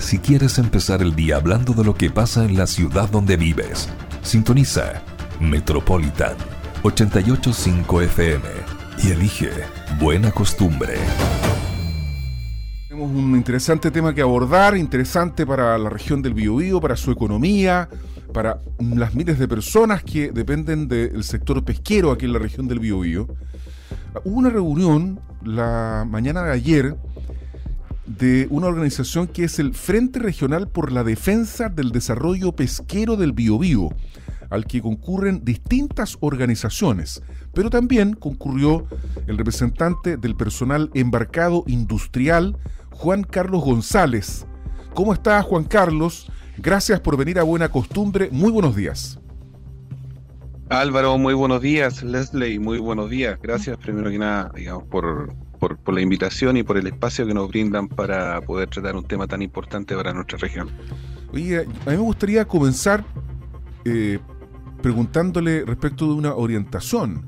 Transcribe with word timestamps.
si 0.00 0.18
quieres 0.18 0.58
empezar 0.58 1.02
el 1.02 1.14
día 1.14 1.36
hablando 1.36 1.74
de 1.74 1.84
lo 1.84 1.94
que 1.94 2.10
pasa 2.10 2.44
en 2.44 2.56
la 2.56 2.66
ciudad 2.66 3.08
donde 3.10 3.36
vives. 3.36 3.88
Sintoniza 4.22 5.02
Metropolitan 5.40 6.34
885 6.82 8.02
FM 8.02 8.44
y 9.04 9.10
elige 9.10 9.50
Buena 10.00 10.32
Costumbre. 10.32 10.94
Tenemos 12.88 13.10
un 13.10 13.36
interesante 13.36 13.90
tema 13.90 14.14
que 14.14 14.22
abordar, 14.22 14.76
interesante 14.76 15.46
para 15.46 15.76
la 15.76 15.90
región 15.90 16.22
del 16.22 16.34
Biobío, 16.34 16.80
para 16.80 16.96
su 16.96 17.10
economía, 17.10 17.88
para 18.32 18.58
las 18.78 19.14
miles 19.14 19.38
de 19.38 19.46
personas 19.46 20.02
que 20.02 20.32
dependen 20.32 20.88
del 20.88 21.22
sector 21.24 21.62
pesquero 21.64 22.10
aquí 22.10 22.24
en 22.24 22.32
la 22.32 22.38
región 22.38 22.66
del 22.66 22.80
Biobío. 22.80 23.28
Hubo 24.24 24.38
una 24.38 24.50
reunión 24.50 25.20
la 25.44 26.06
mañana 26.08 26.42
de 26.42 26.52
ayer 26.52 26.96
de 28.18 28.48
una 28.50 28.66
organización 28.66 29.28
que 29.28 29.44
es 29.44 29.60
el 29.60 29.72
Frente 29.72 30.18
Regional 30.18 30.68
por 30.68 30.90
la 30.90 31.04
Defensa 31.04 31.68
del 31.68 31.92
Desarrollo 31.92 32.52
Pesquero 32.52 33.16
del 33.16 33.32
Biobío, 33.32 33.90
al 34.50 34.64
que 34.64 34.82
concurren 34.82 35.44
distintas 35.44 36.16
organizaciones, 36.18 37.22
pero 37.54 37.70
también 37.70 38.14
concurrió 38.14 38.84
el 39.28 39.38
representante 39.38 40.16
del 40.16 40.34
personal 40.34 40.90
embarcado 40.94 41.62
industrial, 41.68 42.58
Juan 42.90 43.22
Carlos 43.22 43.62
González. 43.62 44.44
¿Cómo 44.92 45.12
está 45.12 45.40
Juan 45.42 45.64
Carlos? 45.64 46.32
Gracias 46.58 46.98
por 46.98 47.16
venir 47.16 47.38
a 47.38 47.44
Buena 47.44 47.68
Costumbre. 47.68 48.28
Muy 48.32 48.50
buenos 48.50 48.74
días. 48.74 49.20
Álvaro, 50.68 51.16
muy 51.16 51.34
buenos 51.34 51.60
días. 51.62 52.02
Leslie, 52.02 52.58
muy 52.58 52.78
buenos 52.78 53.08
días. 53.08 53.38
Gracias 53.40 53.76
primero 53.78 54.10
que 54.10 54.18
nada, 54.18 54.50
digamos, 54.54 54.84
por, 54.88 55.32
por, 55.60 55.94
la 55.94 56.00
invitación 56.00 56.56
y 56.56 56.62
por 56.62 56.78
el 56.78 56.86
espacio 56.86 57.26
que 57.26 57.34
nos 57.34 57.48
brindan 57.48 57.86
para 57.86 58.40
poder 58.40 58.68
tratar 58.70 58.96
un 58.96 59.04
tema 59.04 59.26
tan 59.26 59.42
importante 59.42 59.94
para 59.94 60.12
nuestra 60.12 60.38
región. 60.38 60.70
Oye, 61.32 61.60
a 61.60 61.62
mí 61.62 61.68
me 61.86 61.96
gustaría 61.98 62.46
comenzar 62.46 63.04
eh, 63.84 64.18
preguntándole 64.82 65.64
respecto 65.64 66.06
de 66.06 66.14
una 66.14 66.34
orientación. 66.34 67.26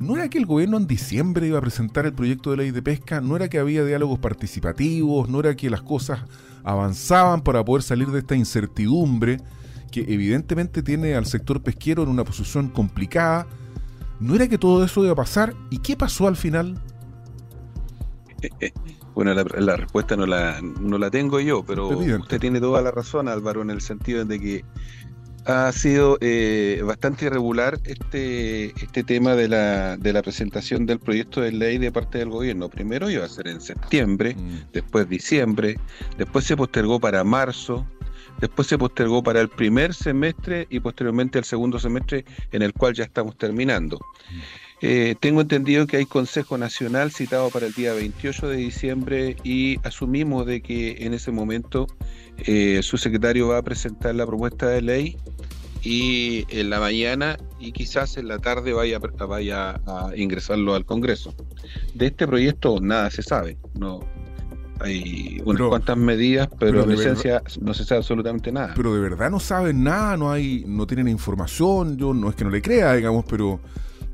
¿No 0.00 0.16
era 0.16 0.28
que 0.28 0.38
el 0.38 0.46
gobierno 0.46 0.78
en 0.78 0.86
diciembre 0.86 1.46
iba 1.46 1.58
a 1.58 1.60
presentar 1.60 2.06
el 2.06 2.12
proyecto 2.12 2.50
de 2.50 2.56
ley 2.56 2.70
de 2.70 2.82
pesca? 2.82 3.20
¿No 3.20 3.36
era 3.36 3.48
que 3.48 3.58
había 3.58 3.84
diálogos 3.84 4.18
participativos? 4.18 5.28
¿No 5.28 5.40
era 5.40 5.54
que 5.54 5.70
las 5.70 5.82
cosas 5.82 6.20
avanzaban 6.64 7.42
para 7.42 7.64
poder 7.64 7.82
salir 7.82 8.08
de 8.08 8.18
esta 8.20 8.34
incertidumbre 8.34 9.38
que 9.92 10.00
evidentemente 10.08 10.82
tiene 10.82 11.14
al 11.14 11.26
sector 11.26 11.62
pesquero 11.62 12.02
en 12.02 12.08
una 12.08 12.24
posición 12.24 12.68
complicada? 12.68 13.46
¿No 14.18 14.34
era 14.34 14.48
que 14.48 14.58
todo 14.58 14.84
eso 14.84 15.02
iba 15.04 15.12
a 15.12 15.16
pasar? 15.16 15.54
¿Y 15.70 15.78
qué 15.78 15.96
pasó 15.96 16.26
al 16.26 16.36
final? 16.36 16.80
Bueno, 19.14 19.34
la, 19.34 19.76
respuesta 19.76 20.16
no 20.16 20.24
la, 20.24 20.60
no 20.62 20.96
la 20.96 21.10
tengo 21.10 21.40
yo, 21.40 21.64
pero 21.64 21.88
usted 21.88 22.40
tiene 22.40 22.60
toda 22.60 22.80
la 22.80 22.90
razón, 22.90 23.28
Álvaro, 23.28 23.60
en 23.60 23.70
el 23.70 23.80
sentido 23.80 24.24
de 24.24 24.40
que 24.40 24.64
ha 25.46 25.72
sido 25.72 26.18
eh, 26.20 26.82
bastante 26.84 27.26
irregular 27.26 27.78
este, 27.84 28.66
este 28.66 29.02
tema 29.02 29.34
de 29.34 29.48
la, 29.48 29.96
de 29.96 30.12
la 30.12 30.22
presentación 30.22 30.86
del 30.86 30.98
proyecto 30.98 31.40
de 31.40 31.52
ley 31.52 31.78
de 31.78 31.90
parte 31.90 32.18
del 32.18 32.30
gobierno. 32.30 32.68
Primero 32.68 33.10
iba 33.10 33.24
a 33.24 33.28
ser 33.28 33.48
en 33.48 33.60
septiembre, 33.60 34.34
mm. 34.34 34.72
después 34.72 35.08
diciembre, 35.08 35.78
después 36.18 36.44
se 36.44 36.56
postergó 36.56 37.00
para 37.00 37.24
marzo, 37.24 37.86
después 38.40 38.68
se 38.68 38.78
postergó 38.78 39.22
para 39.22 39.40
el 39.40 39.48
primer 39.48 39.94
semestre 39.94 40.66
y 40.70 40.80
posteriormente 40.80 41.38
el 41.38 41.44
segundo 41.44 41.78
semestre 41.78 42.24
en 42.52 42.62
el 42.62 42.72
cual 42.72 42.94
ya 42.94 43.04
estamos 43.04 43.36
terminando. 43.36 43.98
Eh, 44.82 45.14
tengo 45.20 45.42
entendido 45.42 45.86
que 45.86 45.98
hay 45.98 46.06
Consejo 46.06 46.56
Nacional 46.56 47.12
citado 47.12 47.50
para 47.50 47.66
el 47.66 47.74
día 47.74 47.92
28 47.92 48.48
de 48.48 48.56
diciembre 48.56 49.36
y 49.44 49.78
asumimos 49.86 50.46
de 50.46 50.62
que 50.62 51.04
en 51.04 51.12
ese 51.12 51.30
momento 51.32 51.86
eh, 52.38 52.80
su 52.82 52.96
secretario 52.96 53.48
va 53.48 53.58
a 53.58 53.62
presentar 53.62 54.14
la 54.14 54.26
propuesta 54.26 54.68
de 54.68 54.80
ley 54.80 55.16
y 55.82 56.46
en 56.48 56.70
la 56.70 56.80
mañana 56.80 57.36
y 57.58 57.72
quizás 57.72 58.16
en 58.16 58.28
la 58.28 58.38
tarde 58.38 58.72
vaya, 58.72 58.98
vaya 58.98 59.80
a 59.86 60.12
ingresarlo 60.16 60.74
al 60.74 60.86
Congreso. 60.86 61.34
De 61.94 62.06
este 62.06 62.26
proyecto 62.26 62.80
nada 62.80 63.10
se 63.10 63.22
sabe, 63.22 63.58
no 63.78 64.00
hay 64.80 65.42
unas 65.44 65.68
cuantas 65.68 65.96
medidas, 65.98 66.48
pero, 66.58 66.84
en 66.84 66.92
esencia 66.92 67.42
no 67.60 67.74
se 67.74 67.84
sabe 67.84 67.98
absolutamente 67.98 68.50
nada. 68.50 68.72
Pero 68.74 68.94
de 68.94 69.00
verdad 69.00 69.30
no 69.30 69.40
saben 69.40 69.84
nada, 69.84 70.16
no 70.16 70.32
hay, 70.32 70.64
no 70.66 70.86
tienen 70.86 71.08
información, 71.08 71.98
yo 71.98 72.14
no 72.14 72.30
es 72.30 72.34
que 72.34 72.44
no 72.44 72.50
le 72.50 72.62
crea, 72.62 72.94
digamos, 72.94 73.26
pero 73.28 73.60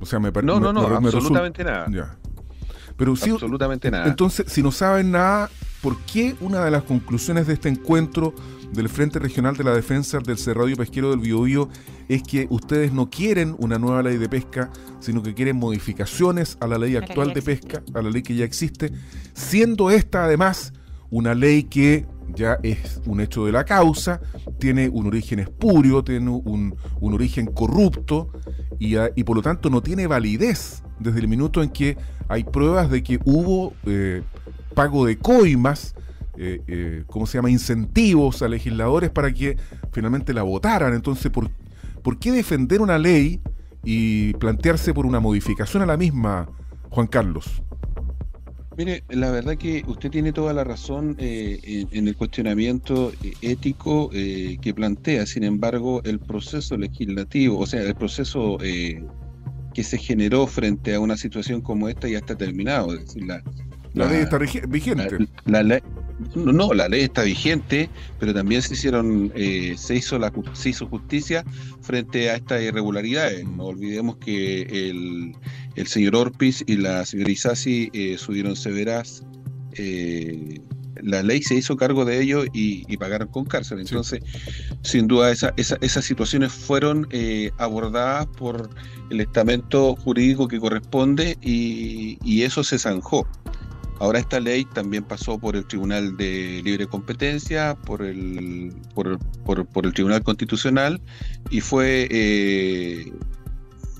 o 0.01 0.07
sea, 0.07 0.19
me 0.19 0.31
No, 0.31 0.61
no, 0.61 0.73
no, 0.73 0.81
absolutamente 0.81 1.65
nada. 1.65 1.87
Ya. 1.91 2.17
Pero 2.97 3.15
sí, 3.15 3.31
absolutamente 3.31 3.91
nada. 3.91 4.07
Entonces, 4.07 4.51
si 4.51 4.63
no 4.63 4.73
saben 4.73 5.11
nada, 5.11 5.51
¿por 5.83 5.99
qué 6.01 6.35
una 6.41 6.65
de 6.65 6.71
las 6.71 6.83
conclusiones 6.85 7.47
de 7.47 7.55
este 7.55 7.69
encuentro 7.69 8.35
del 8.73 8.89
Frente 8.89 9.19
Regional 9.19 9.57
de 9.57 9.65
la 9.65 9.75
Defensa 9.75 10.19
del 10.19 10.39
Cerrado 10.39 10.69
y 10.69 10.75
Pesquero 10.75 11.11
del 11.11 11.21
Biobío 11.21 11.69
es 12.09 12.23
que 12.23 12.47
ustedes 12.51 12.93
no 12.93 13.11
quieren 13.11 13.55
una 13.59 13.79
nueva 13.79 14.03
ley 14.03 14.17
de 14.17 14.29
pesca, 14.29 14.71
sino 15.01 15.23
que 15.23 15.35
quieren 15.35 15.57
modificaciones 15.57 16.57
a 16.61 16.67
la 16.67 16.79
ley 16.79 16.97
actual 16.97 17.35
de 17.35 17.43
pesca, 17.43 17.83
a 17.95 18.03
la 18.03 18.11
ley 18.11 18.23
que 18.23 18.35
ya 18.35 18.45
existe, 18.45 18.93
siendo 19.35 19.91
esta 19.91 20.25
además 20.25 20.73
una 21.11 21.35
ley 21.35 21.65
que 21.65 22.07
ya 22.35 22.59
es 22.63 23.01
un 23.07 23.21
hecho 23.21 23.47
de 23.47 23.53
la 23.53 23.65
causa, 23.65 24.21
tiene 24.59 24.89
un 24.89 25.07
origen 25.07 25.39
espurio, 25.39 26.03
tiene 26.03 26.31
un, 26.31 26.77
origen 27.01 27.47
corrupto 27.47 28.31
y, 28.79 28.97
y, 29.15 29.25
por 29.25 29.37
lo 29.37 29.43
tanto 29.43 29.71
no 29.71 29.83
tiene 29.83 30.07
validez 30.07 30.83
desde 30.99 31.21
el 31.21 31.29
minuto 31.29 31.63
en 31.63 31.71
que 31.71 31.97
hay 32.29 32.45
pruebas 32.45 32.91
de 32.91 33.03
que 33.03 33.19
hubo 33.25 33.75
eh, 33.85 34.23
pago 34.75 35.07
de 35.07 35.19
coimas, 35.19 35.95
eh, 36.37 36.61
eh, 36.67 37.05
¿cómo 37.07 37.27
se 37.27 37.39
llama?, 37.39 37.51
incentivos 37.51 38.43
a 38.43 38.49
legisladores 38.49 39.11
para 39.11 39.33
que 39.33 39.57
finalmente 39.93 40.35
la 40.35 40.43
votaran. 40.43 40.95
Entonces, 40.95 41.31
¿por, 41.31 41.51
¿por 42.03 42.19
qué 42.19 42.33
defender 42.33 42.81
una 42.81 42.99
ley 42.99 43.41
y 43.85 44.35
plantearse 44.35 44.93
por 44.93 45.07
una 45.07 45.21
modificación 45.21 45.83
a 45.83 45.87
la 45.87 45.97
misma, 45.97 46.49
Juan 46.91 47.07
Carlos? 47.07 47.63
Mire, 48.77 49.03
la 49.09 49.31
verdad 49.31 49.57
que 49.57 49.83
usted 49.87 50.11
tiene 50.11 50.33
toda 50.33 50.53
la 50.53 50.63
razón 50.63 51.17
eh, 51.19 51.87
en, 51.91 52.09
el 52.09 52.15
cuestionamiento 52.15 53.11
eh, 53.23 53.33
ético 53.41 54.11
eh, 54.13 54.59
que 54.61 54.75
plantea. 54.75 55.25
Sin 55.25 55.45
embargo, 55.45 56.03
el 56.05 56.19
proceso 56.19 56.77
legislativo, 56.77 57.59
o 57.59 57.67
sea, 57.67 57.81
el 57.83 57.95
proceso 57.95 58.59
que 58.59 59.83
se 59.83 59.99
generó 59.99 60.47
frente 60.47 60.95
a 60.95 61.01
una 61.01 61.17
situación 61.17 61.63
como 61.63 61.89
esta 61.89 62.07
ya 62.07 62.19
está 62.19 62.37
terminado. 62.37 62.93
Es 62.93 63.07
decir, 63.07 63.27
la, 63.27 63.43
ley 63.95 64.23
está 64.23 64.39
vigente. 64.69 65.27
no, 66.35 66.75
la 66.75 66.89
ley 66.89 67.03
está 67.03 67.23
vigente, 67.23 67.89
pero 68.19 68.35
también 68.35 68.61
se 68.61 68.75
hicieron, 68.75 69.33
se 69.35 69.95
hizo 69.95 70.19
la 70.19 70.31
se 70.53 70.69
hizo 70.69 70.87
justicia 70.87 71.45
frente 71.81 72.29
a 72.29 72.37
estas 72.37 72.63
irregularidades. 72.63 73.47
No 73.47 73.67
olvidemos 73.67 74.17
que 74.17 74.63
el 74.91 75.35
el 75.77 75.87
señor 75.87 76.17
Orpis 76.17 76.65
y 76.67 76.77
la 76.77 77.05
señora 77.05 77.31
Isasi 77.31 77.91
eh, 77.93 78.17
subieron 78.19 78.57
severas. 78.57 79.23
Eh, 79.73 80.61
la 81.03 81.23
ley 81.23 81.43
se 81.43 81.55
hizo 81.55 81.77
cargo 81.77 82.07
de 82.07 82.23
ello 82.23 82.45
y, 82.53 82.97
pagaron 82.97 83.29
con 83.29 83.45
cárcel. 83.45 83.81
Entonces, 83.81 84.21
sin 84.83 85.07
duda, 85.07 85.31
esas 85.33 86.05
situaciones 86.05 86.53
fueron 86.53 87.07
eh, 87.11 87.51
abordadas 87.59 88.27
por 88.27 88.71
el 89.11 89.21
estamento 89.21 89.95
jurídico 89.97 90.49
que 90.49 90.59
corresponde 90.59 91.37
y, 91.43 92.43
eso 92.43 92.65
se 92.65 92.79
zanjó. 92.79 93.27
Ahora 93.99 94.19
esta 94.19 94.41
ley 94.41 94.65
también 94.67 95.05
pasó 95.05 95.39
por 95.39 95.57
el 95.57 95.67
Tribunal 95.67 96.17
de 96.17 96.61
Libre 96.65 96.87
Competencia, 96.87 97.75
por 97.75 98.03
el, 98.03 98.73
por, 98.95 99.19
por 99.45 99.87
el 99.87 99.93
Tribunal 99.93 100.23
Constitucional 100.23 101.01
y 101.51 101.61
fue 101.61 102.07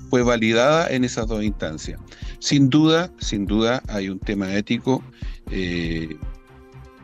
fue 0.09 0.23
validada 0.23 0.87
en 0.89 1.03
esas 1.03 1.27
dos 1.27 1.43
instancias. 1.43 1.99
Sin 2.39 2.69
duda, 2.69 3.11
sin 3.19 3.45
duda 3.45 3.81
hay 3.87 4.09
un 4.09 4.19
tema 4.19 4.53
ético 4.55 5.03
eh, 5.51 6.17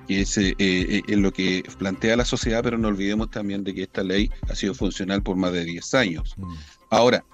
que 0.07 0.21
es 0.21 0.37
eh, 0.37 0.55
eh, 0.57 1.01
en 1.07 1.21
lo 1.21 1.31
que 1.31 1.63
plantea 1.77 2.17
la 2.17 2.25
sociedad, 2.25 2.61
pero 2.63 2.77
no 2.77 2.89
olvidemos 2.89 3.31
también 3.31 3.63
de 3.63 3.73
que 3.73 3.83
esta 3.83 4.03
ley 4.03 4.29
ha 4.49 4.55
sido 4.55 4.73
funcional 4.73 5.23
por 5.23 5.37
más 5.37 5.53
de 5.53 5.63
10 5.65 5.93
años. 5.93 6.35
Mm. 6.37 6.53
Ahora, 6.89 7.25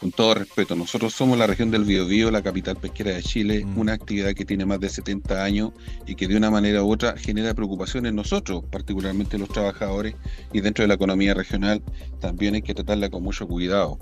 con 0.00 0.12
todo 0.12 0.32
respeto, 0.34 0.74
nosotros 0.74 1.12
somos 1.12 1.38
la 1.38 1.46
región 1.46 1.70
del 1.70 1.84
Biobío, 1.84 2.30
la 2.30 2.40
capital 2.42 2.76
pesquera 2.76 3.10
de 3.10 3.22
Chile, 3.22 3.64
mm. 3.64 3.78
una 3.78 3.92
actividad 3.92 4.32
que 4.32 4.46
tiene 4.46 4.64
más 4.64 4.80
de 4.80 4.88
70 4.88 5.44
años 5.44 5.72
y 6.06 6.14
que 6.14 6.26
de 6.26 6.36
una 6.36 6.50
manera 6.50 6.82
u 6.82 6.90
otra 6.90 7.16
genera 7.18 7.52
preocupación 7.52 8.06
en 8.06 8.16
nosotros, 8.16 8.64
particularmente 8.70 9.36
los 9.36 9.50
trabajadores 9.50 10.14
y 10.54 10.62
dentro 10.62 10.82
de 10.82 10.88
la 10.88 10.94
economía 10.94 11.34
regional 11.34 11.82
también 12.18 12.54
hay 12.54 12.62
que 12.62 12.72
tratarla 12.72 13.10
con 13.10 13.22
mucho 13.22 13.46
cuidado. 13.46 13.98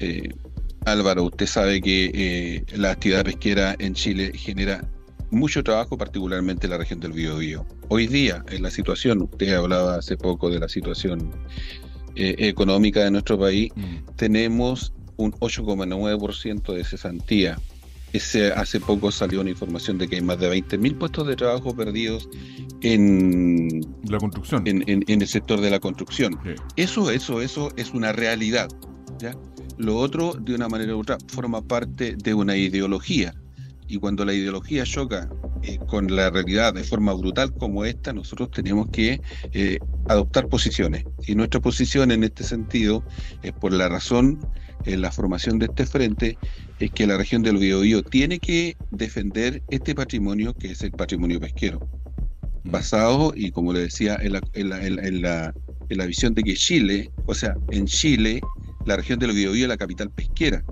Eh, 0.00 0.28
Álvaro, 0.84 1.24
usted 1.24 1.46
sabe 1.46 1.80
que 1.80 2.10
eh, 2.12 2.64
la 2.76 2.90
actividad 2.90 3.24
pesquera 3.24 3.74
en 3.78 3.94
Chile 3.94 4.32
genera 4.34 4.86
mucho 5.30 5.64
trabajo, 5.64 5.96
particularmente 5.96 6.66
en 6.66 6.72
la 6.72 6.78
región 6.78 7.00
del 7.00 7.12
Biobío. 7.12 7.64
Hoy 7.88 8.06
día, 8.06 8.44
en 8.50 8.62
la 8.62 8.70
situación, 8.70 9.22
usted 9.22 9.54
hablaba 9.54 9.96
hace 9.96 10.18
poco 10.18 10.50
de 10.50 10.60
la 10.60 10.68
situación 10.68 11.30
eh, 12.16 12.34
económica 12.38 13.02
de 13.04 13.12
nuestro 13.12 13.38
país, 13.38 13.72
mm. 13.74 14.16
tenemos 14.16 14.92
un 15.16 15.32
8,9% 15.32 16.74
de 16.74 16.84
cesantía. 16.84 17.58
ese, 18.12 18.52
hace 18.52 18.80
poco 18.80 19.10
salió 19.10 19.40
una 19.40 19.50
información 19.50 19.98
de 19.98 20.08
que 20.08 20.16
hay 20.16 20.22
más 20.22 20.38
de 20.38 20.50
20.000 20.50 20.98
puestos 20.98 21.26
de 21.26 21.36
trabajo 21.36 21.74
perdidos 21.74 22.28
en 22.82 23.80
la 24.08 24.18
construcción, 24.18 24.64
en, 24.66 25.04
el 25.06 25.26
sector 25.26 25.60
de 25.60 25.70
la 25.70 25.80
construcción. 25.80 26.38
Eso, 26.76 27.10
eso, 27.10 27.40
eso 27.40 27.70
es 27.76 27.92
una 27.92 28.12
realidad. 28.12 28.68
¿ya? 29.18 29.34
Lo 29.78 29.96
otro, 29.96 30.34
de 30.34 30.54
una 30.54 30.68
manera 30.68 30.94
u 30.94 31.00
otra, 31.00 31.18
forma 31.28 31.62
parte 31.62 32.16
de 32.16 32.34
una 32.34 32.56
ideología. 32.56 33.34
Y 33.88 33.98
cuando 33.98 34.24
la 34.24 34.32
ideología 34.32 34.84
choca 34.84 35.28
eh, 35.62 35.78
con 35.86 36.14
la 36.14 36.30
realidad 36.30 36.72
de 36.74 36.82
forma 36.82 37.12
brutal 37.12 37.52
como 37.52 37.84
esta, 37.84 38.12
nosotros 38.12 38.50
tenemos 38.50 38.88
que 38.88 39.20
eh, 39.52 39.78
adoptar 40.08 40.48
posiciones. 40.48 41.04
Y 41.26 41.34
nuestra 41.34 41.60
posición 41.60 42.10
en 42.10 42.24
este 42.24 42.44
sentido 42.44 43.04
es 43.42 43.52
por 43.52 43.72
la 43.72 43.88
razón 43.88 44.38
en 44.84 45.00
la 45.00 45.12
formación 45.12 45.58
de 45.58 45.66
este 45.66 45.86
frente 45.86 46.38
es 46.80 46.90
que 46.90 47.06
la 47.06 47.16
región 47.16 47.42
del 47.42 47.58
Biobío 47.58 48.02
tiene 48.02 48.38
que 48.38 48.76
defender 48.90 49.62
este 49.68 49.94
patrimonio 49.94 50.54
que 50.54 50.72
es 50.72 50.82
el 50.82 50.92
patrimonio 50.92 51.40
pesquero, 51.40 51.80
mm. 52.64 52.70
basado, 52.70 53.32
y 53.34 53.50
como 53.50 53.72
le 53.72 53.80
decía, 53.80 54.16
en 54.20 54.32
la, 54.32 54.40
en 54.54 54.68
la, 54.68 55.52
en 55.88 55.98
la, 55.98 56.06
visión 56.06 56.34
de 56.34 56.42
que 56.42 56.54
Chile, 56.54 57.10
o 57.26 57.34
sea, 57.34 57.54
en 57.70 57.86
Chile, 57.86 58.40
la 58.86 58.96
región 58.96 59.18
del 59.18 59.32
Biobío 59.32 59.64
es 59.64 59.68
la 59.68 59.76
capital 59.76 60.10
pesquera, 60.10 60.64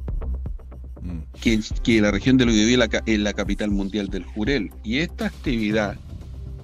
mm. 1.02 1.18
que, 1.40 1.60
que, 1.82 2.00
la 2.00 2.10
región 2.10 2.36
del 2.36 2.48
Biobío 2.48 2.82
es 3.06 3.18
la 3.20 3.32
capital 3.32 3.70
mundial 3.70 4.08
del 4.08 4.24
jurel. 4.24 4.70
Y 4.82 4.98
esta 4.98 5.26
actividad, 5.26 5.96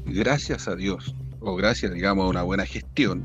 gracias 0.07 0.67
a 0.69 0.75
Dios, 0.75 1.15
o 1.41 1.55
gracias, 1.55 1.93
digamos, 1.93 2.27
a 2.27 2.29
una 2.29 2.43
buena 2.43 2.67
gestión, 2.67 3.25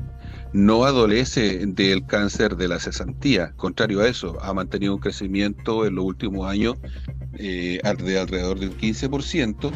no 0.52 0.84
adolece 0.84 1.66
del 1.66 2.06
cáncer 2.06 2.56
de 2.56 2.68
la 2.68 2.78
cesantía, 2.78 3.52
contrario 3.56 4.00
a 4.00 4.08
eso, 4.08 4.38
ha 4.42 4.52
mantenido 4.52 4.94
un 4.94 5.00
crecimiento 5.00 5.86
en 5.86 5.94
los 5.94 6.04
últimos 6.04 6.50
años 6.50 6.76
eh, 7.34 7.80
de 7.82 8.18
alrededor 8.18 8.58
del 8.60 8.76
15%, 8.76 9.70
mm. 9.70 9.74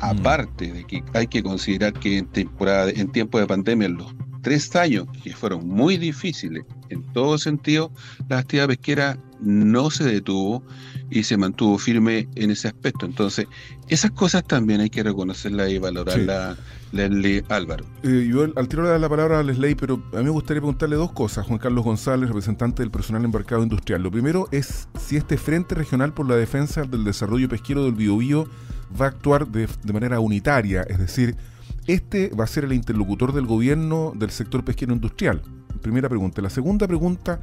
aparte 0.00 0.72
de 0.72 0.84
que 0.84 1.02
hay 1.14 1.26
que 1.26 1.42
considerar 1.42 1.92
que 1.94 2.18
en 2.18 2.26
temporada, 2.26 2.90
en 2.90 3.10
tiempo 3.10 3.38
de 3.38 3.46
pandemia, 3.46 3.86
en 3.86 3.96
los 3.96 4.14
tres 4.42 4.74
años 4.76 5.06
que 5.22 5.34
fueron 5.34 5.66
muy 5.66 5.96
difíciles 5.96 6.64
en 6.90 7.02
todo 7.12 7.38
sentido, 7.38 7.90
la 8.28 8.38
actividad 8.38 8.68
pesquera 8.68 9.18
no 9.44 9.90
se 9.90 10.04
detuvo 10.04 10.62
y 11.10 11.24
se 11.24 11.36
mantuvo 11.36 11.78
firme 11.78 12.28
en 12.34 12.50
ese 12.50 12.68
aspecto. 12.68 13.06
Entonces, 13.06 13.46
esas 13.88 14.10
cosas 14.10 14.44
también 14.44 14.80
hay 14.80 14.90
que 14.90 15.02
reconocerlas 15.02 15.70
y 15.70 15.78
valorarlas. 15.78 16.58
Leslie 16.92 17.44
Álvaro. 17.48 17.84
Eh, 18.04 18.28
yo 18.30 18.44
al 18.56 18.68
tiro 18.68 18.84
le 18.84 18.88
dar 18.88 19.00
la 19.00 19.08
palabra 19.08 19.40
a 19.40 19.42
Leslie, 19.42 19.74
pero 19.74 20.00
a 20.12 20.18
mí 20.18 20.24
me 20.24 20.30
gustaría 20.30 20.60
preguntarle 20.60 20.94
dos 20.94 21.12
cosas. 21.12 21.44
Juan 21.46 21.58
Carlos 21.58 21.84
González, 21.84 22.28
representante 22.28 22.82
del 22.82 22.90
personal 22.90 23.24
embarcado 23.24 23.62
industrial. 23.62 24.02
Lo 24.02 24.12
primero 24.12 24.48
es 24.52 24.88
si 24.98 25.16
este 25.16 25.36
Frente 25.36 25.74
Regional 25.74 26.14
por 26.14 26.28
la 26.28 26.36
Defensa 26.36 26.84
del 26.84 27.02
Desarrollo 27.02 27.48
Pesquero 27.48 27.84
del 27.84 27.94
Biobío 27.94 28.48
va 29.00 29.06
a 29.06 29.08
actuar 29.08 29.48
de, 29.48 29.68
de 29.82 29.92
manera 29.92 30.20
unitaria, 30.20 30.82
es 30.82 30.98
decir, 30.98 31.36
este 31.86 32.28
va 32.28 32.44
a 32.44 32.46
ser 32.46 32.64
el 32.64 32.72
interlocutor 32.72 33.32
del 33.32 33.46
gobierno 33.46 34.12
del 34.14 34.30
sector 34.30 34.64
pesquero 34.64 34.94
industrial. 34.94 35.42
Primera 35.82 36.08
pregunta. 36.08 36.40
La 36.40 36.50
segunda 36.50 36.86
pregunta 36.86 37.40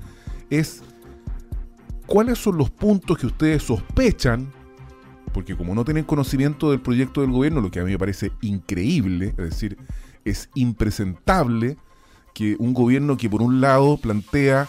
es, 0.49 0.81
¿cuáles 2.11 2.39
son 2.39 2.57
los 2.57 2.69
puntos 2.69 3.17
que 3.17 3.27
ustedes 3.27 3.63
sospechan 3.63 4.51
porque 5.33 5.55
como 5.55 5.73
no 5.73 5.85
tienen 5.85 6.03
conocimiento 6.03 6.71
del 6.71 6.81
proyecto 6.81 7.21
del 7.21 7.31
gobierno, 7.31 7.61
lo 7.61 7.71
que 7.71 7.79
a 7.79 7.83
mí 7.83 7.91
me 7.91 7.97
parece 7.97 8.31
increíble, 8.41 9.29
es 9.37 9.49
decir, 9.49 9.77
es 10.25 10.49
impresentable 10.55 11.77
que 12.33 12.55
un 12.59 12.73
gobierno 12.73 13.17
que 13.17 13.29
por 13.29 13.41
un 13.41 13.61
lado 13.61 13.97
plantea 13.97 14.67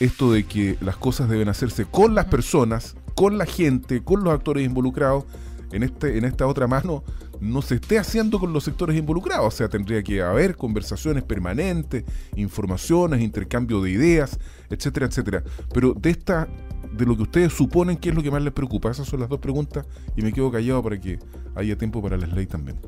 esto 0.00 0.32
de 0.32 0.44
que 0.44 0.76
las 0.80 0.96
cosas 0.96 1.28
deben 1.28 1.48
hacerse 1.48 1.84
con 1.84 2.14
las 2.14 2.26
personas, 2.26 2.94
con 3.14 3.38
la 3.38 3.46
gente, 3.46 4.02
con 4.02 4.24
los 4.24 4.34
actores 4.34 4.66
involucrados, 4.66 5.24
en, 5.72 5.82
este, 5.82 6.18
en 6.18 6.24
esta 6.24 6.46
otra 6.46 6.66
mano 6.66 7.02
no 7.40 7.62
se 7.62 7.76
esté 7.76 7.98
haciendo 7.98 8.38
con 8.38 8.52
los 8.52 8.64
sectores 8.64 8.96
involucrados. 8.96 9.46
O 9.46 9.56
sea, 9.56 9.68
tendría 9.68 10.02
que 10.02 10.22
haber 10.22 10.56
conversaciones 10.56 11.24
permanentes, 11.24 12.04
informaciones, 12.36 13.20
intercambio 13.20 13.80
de 13.80 13.90
ideas, 13.90 14.38
etcétera, 14.70 15.06
etcétera. 15.06 15.42
Pero 15.72 15.94
de 15.94 16.10
esta 16.10 16.48
de 16.92 17.06
lo 17.06 17.16
que 17.16 17.22
ustedes 17.22 17.52
suponen 17.52 17.96
que 17.96 18.10
es 18.10 18.14
lo 18.14 18.22
que 18.22 18.30
más 18.30 18.42
les 18.42 18.52
preocupa? 18.52 18.90
Esas 18.90 19.08
son 19.08 19.20
las 19.20 19.28
dos 19.28 19.40
preguntas 19.40 19.86
y 20.16 20.22
me 20.22 20.32
quedo 20.32 20.50
callado 20.50 20.82
para 20.82 21.00
que 21.00 21.18
haya 21.54 21.76
tiempo 21.76 22.02
para 22.02 22.16
las 22.16 22.32
leyes 22.32 22.48
también. 22.48 22.78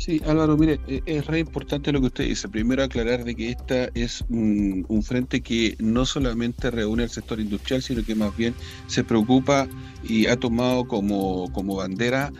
Sí, 0.00 0.18
Álvaro, 0.26 0.56
mire, 0.56 0.80
eh, 0.88 1.02
es 1.04 1.26
re 1.26 1.40
importante 1.40 1.92
lo 1.92 2.00
que 2.00 2.06
usted 2.06 2.24
dice. 2.24 2.48
Primero 2.48 2.82
aclarar 2.82 3.22
de 3.22 3.34
que 3.34 3.50
esta 3.50 3.90
es 3.92 4.24
un, 4.30 4.86
frente 5.02 5.42
que 5.42 5.76
no 5.78 6.06
solamente 6.06 6.70
reúne 6.70 7.02
al 7.02 7.10
sector 7.10 7.38
industrial, 7.38 7.82
sino 7.82 8.02
que 8.02 8.14
más 8.14 8.34
bien 8.34 8.54
se 8.86 9.04
preocupa 9.04 9.68
y 10.02 10.26
ha 10.26 10.36
tomado 10.36 10.88
como, 10.88 11.52
como 11.52 11.76
bandera 11.76 12.32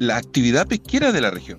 la 0.00 0.16
actividad 0.16 0.66
pesquera 0.66 1.12
de 1.12 1.20
la 1.20 1.30
región. 1.30 1.58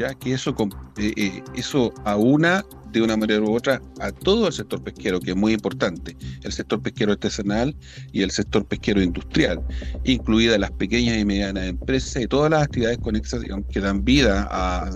Ya 0.00 0.14
que 0.14 0.32
eso, 0.32 0.56
eh, 0.96 1.12
eh, 1.14 1.42
eso 1.54 1.92
aúna 2.06 2.64
de 2.90 3.02
una 3.02 3.18
manera 3.18 3.42
u 3.42 3.54
otra 3.54 3.82
a 4.00 4.10
todo 4.10 4.46
el 4.46 4.52
sector 4.54 4.82
pesquero, 4.82 5.20
que 5.20 5.32
es 5.32 5.36
muy 5.36 5.52
importante, 5.52 6.16
el 6.42 6.52
sector 6.52 6.80
pesquero 6.80 7.12
artesanal 7.12 7.76
y 8.10 8.22
el 8.22 8.30
sector 8.30 8.64
pesquero 8.64 9.02
industrial, 9.02 9.62
incluidas 10.04 10.58
las 10.58 10.70
pequeñas 10.70 11.18
y 11.18 11.26
medianas 11.26 11.64
empresas 11.66 12.22
y 12.22 12.26
todas 12.26 12.50
las 12.50 12.62
actividades 12.62 12.96
conexas 12.96 13.42
que 13.68 13.80
dan 13.80 14.02
vida 14.02 14.48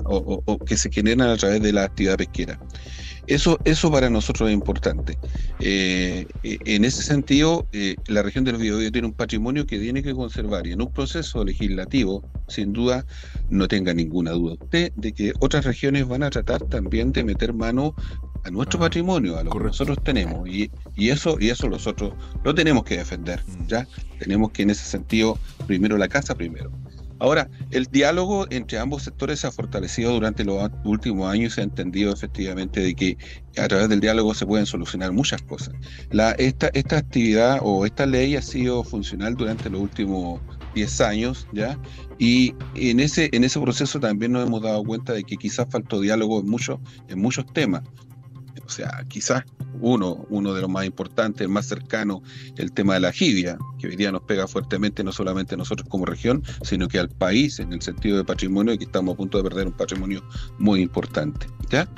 o 0.06 0.58
que 0.64 0.78
se 0.78 0.90
generan 0.90 1.28
a 1.28 1.36
través 1.36 1.60
de 1.60 1.74
la 1.74 1.84
actividad 1.84 2.16
pesquera. 2.16 2.58
Eso, 3.26 3.58
eso 3.64 3.90
para 3.90 4.10
nosotros 4.10 4.48
es 4.48 4.54
importante. 4.54 5.18
Eh, 5.60 6.26
eh, 6.42 6.58
en 6.64 6.84
ese 6.84 7.02
sentido, 7.02 7.66
eh, 7.72 7.96
la 8.06 8.22
región 8.22 8.44
del 8.44 8.56
Biobío 8.56 8.92
tiene 8.92 9.08
un 9.08 9.14
patrimonio 9.14 9.66
que 9.66 9.78
tiene 9.78 10.02
que 10.02 10.14
conservar 10.14 10.66
y 10.66 10.72
en 10.72 10.82
un 10.82 10.92
proceso 10.92 11.44
legislativo, 11.44 12.22
sin 12.48 12.72
duda, 12.72 13.06
no 13.48 13.66
tenga 13.68 13.94
ninguna 13.94 14.32
duda 14.32 14.54
usted 14.60 14.92
de 14.96 15.12
que 15.12 15.32
otras 15.40 15.64
regiones 15.64 16.06
van 16.06 16.22
a 16.22 16.30
tratar 16.30 16.62
también 16.64 17.12
de 17.12 17.24
meter 17.24 17.54
mano 17.54 17.94
a 18.44 18.50
nuestro 18.50 18.78
ah, 18.78 18.82
patrimonio, 18.82 19.38
a 19.38 19.42
lo 19.44 19.50
que 19.50 19.58
nosotros 19.58 19.98
tenemos. 20.04 20.46
Y, 20.46 20.70
y, 20.94 21.08
eso, 21.08 21.36
y 21.40 21.48
eso 21.48 21.68
nosotros 21.68 22.12
lo 22.44 22.54
tenemos 22.54 22.84
que 22.84 22.98
defender. 22.98 23.42
Mm. 23.46 23.66
¿ya? 23.66 23.88
Tenemos 24.18 24.50
que 24.52 24.62
en 24.62 24.70
ese 24.70 24.84
sentido, 24.84 25.38
primero 25.66 25.96
la 25.96 26.08
casa, 26.08 26.34
primero. 26.34 26.70
Ahora, 27.18 27.48
el 27.70 27.86
diálogo 27.86 28.46
entre 28.50 28.78
ambos 28.78 29.04
sectores 29.04 29.40
se 29.40 29.46
ha 29.46 29.52
fortalecido 29.52 30.12
durante 30.12 30.44
los 30.44 30.70
últimos 30.84 31.30
años 31.30 31.52
y 31.52 31.54
se 31.54 31.60
ha 31.60 31.64
entendido 31.64 32.12
efectivamente 32.12 32.80
de 32.80 32.94
que 32.94 33.16
a 33.56 33.68
través 33.68 33.88
del 33.88 34.00
diálogo 34.00 34.34
se 34.34 34.46
pueden 34.46 34.66
solucionar 34.66 35.12
muchas 35.12 35.42
cosas. 35.42 35.74
Esta 36.38 36.96
actividad 36.96 37.58
o 37.62 37.86
esta 37.86 38.06
ley 38.06 38.36
ha 38.36 38.42
sido 38.42 38.82
funcional 38.82 39.36
durante 39.36 39.70
los 39.70 39.80
últimos 39.80 40.40
10 40.74 41.00
años, 41.02 41.46
¿ya? 41.52 41.78
Y 42.18 42.54
en 42.74 43.00
ese, 43.00 43.30
en 43.32 43.44
ese 43.44 43.60
proceso 43.60 44.00
también 44.00 44.32
nos 44.32 44.46
hemos 44.46 44.62
dado 44.62 44.82
cuenta 44.82 45.12
de 45.12 45.24
que 45.24 45.36
quizás 45.36 45.68
faltó 45.70 46.00
diálogo 46.00 46.40
en 46.40 46.48
muchos, 46.48 46.80
en 47.08 47.20
muchos 47.20 47.46
temas. 47.52 47.82
O 48.66 48.68
sea, 48.68 49.04
quizás 49.08 49.44
uno, 49.80 50.26
uno 50.30 50.54
de 50.54 50.62
los 50.62 50.70
más 50.70 50.84
importantes, 50.84 51.48
más 51.48 51.66
cercano, 51.66 52.22
el 52.56 52.72
tema 52.72 52.94
de 52.94 53.00
la 53.00 53.12
jibia, 53.12 53.58
que 53.78 53.88
hoy 53.88 53.96
día 53.96 54.12
nos 54.12 54.22
pega 54.22 54.46
fuertemente 54.46 55.04
no 55.04 55.12
solamente 55.12 55.54
a 55.54 55.58
nosotros 55.58 55.88
como 55.88 56.04
región, 56.06 56.42
sino 56.62 56.88
que 56.88 56.98
al 56.98 57.08
país 57.08 57.58
en 57.58 57.72
el 57.72 57.82
sentido 57.82 58.16
de 58.16 58.24
patrimonio 58.24 58.74
y 58.74 58.78
que 58.78 58.84
estamos 58.84 59.14
a 59.14 59.16
punto 59.16 59.38
de 59.38 59.44
perder 59.44 59.66
un 59.66 59.72
patrimonio 59.74 60.22
muy 60.58 60.80
importante. 60.80 61.46
¿ya? 61.70 61.88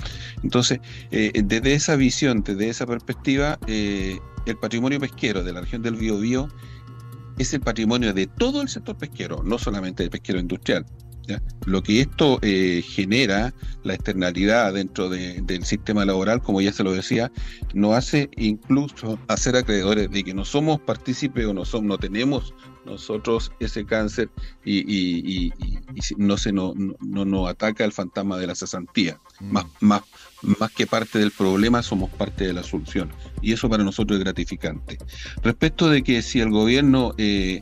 Entonces, 0.42 0.80
eh, 1.10 1.32
desde 1.44 1.74
esa 1.74 1.96
visión, 1.96 2.42
desde 2.42 2.68
esa 2.68 2.86
perspectiva, 2.86 3.58
eh, 3.66 4.18
el 4.46 4.56
patrimonio 4.56 5.00
pesquero 5.00 5.42
de 5.42 5.52
la 5.52 5.60
región 5.60 5.82
del 5.82 5.96
Biobío 5.96 6.48
es 7.38 7.52
el 7.52 7.60
patrimonio 7.60 8.14
de 8.14 8.26
todo 8.26 8.62
el 8.62 8.68
sector 8.68 8.96
pesquero, 8.96 9.42
no 9.44 9.58
solamente 9.58 10.04
el 10.04 10.10
pesquero 10.10 10.38
industrial. 10.38 10.86
Lo 11.64 11.82
que 11.82 12.00
esto 12.00 12.38
eh, 12.42 12.82
genera, 12.86 13.52
la 13.82 13.94
externalidad 13.94 14.72
dentro 14.74 15.08
del 15.08 15.64
sistema 15.64 16.04
laboral, 16.04 16.42
como 16.42 16.60
ya 16.60 16.72
se 16.72 16.84
lo 16.84 16.92
decía, 16.92 17.32
nos 17.74 17.94
hace 17.94 18.30
incluso 18.36 19.18
hacer 19.28 19.56
acreedores 19.56 20.10
de 20.10 20.24
que 20.24 20.34
no 20.34 20.44
somos 20.44 20.80
partícipes 20.80 21.46
o 21.46 21.54
no, 21.54 21.64
somos, 21.64 21.86
no 21.86 21.98
tenemos 21.98 22.54
nosotros 22.86 23.52
ese 23.58 23.84
cáncer 23.84 24.30
y, 24.64 25.52
no 26.16 26.38
se 26.38 26.52
no, 26.52 26.72
no, 27.00 27.24
nos 27.24 27.48
ataca 27.48 27.84
el 27.84 27.92
fantasma 27.92 28.38
de 28.38 28.46
la 28.46 28.54
cesantía. 28.54 29.18
Mm. 29.40 29.52
Más, 29.52 29.66
más, 29.80 30.02
más 30.42 30.70
que 30.70 30.86
parte 30.86 31.18
del 31.18 31.32
problema, 31.32 31.82
somos 31.82 32.10
parte 32.10 32.46
de 32.46 32.52
la 32.52 32.62
solución. 32.62 33.12
Y 33.42 33.52
eso 33.52 33.68
para 33.68 33.84
nosotros 33.84 34.18
es 34.18 34.24
gratificante. 34.24 34.98
Respecto 35.42 35.90
de 35.90 36.02
que 36.02 36.22
si 36.22 36.40
el 36.40 36.50
gobierno... 36.50 37.12
Eh, 37.18 37.60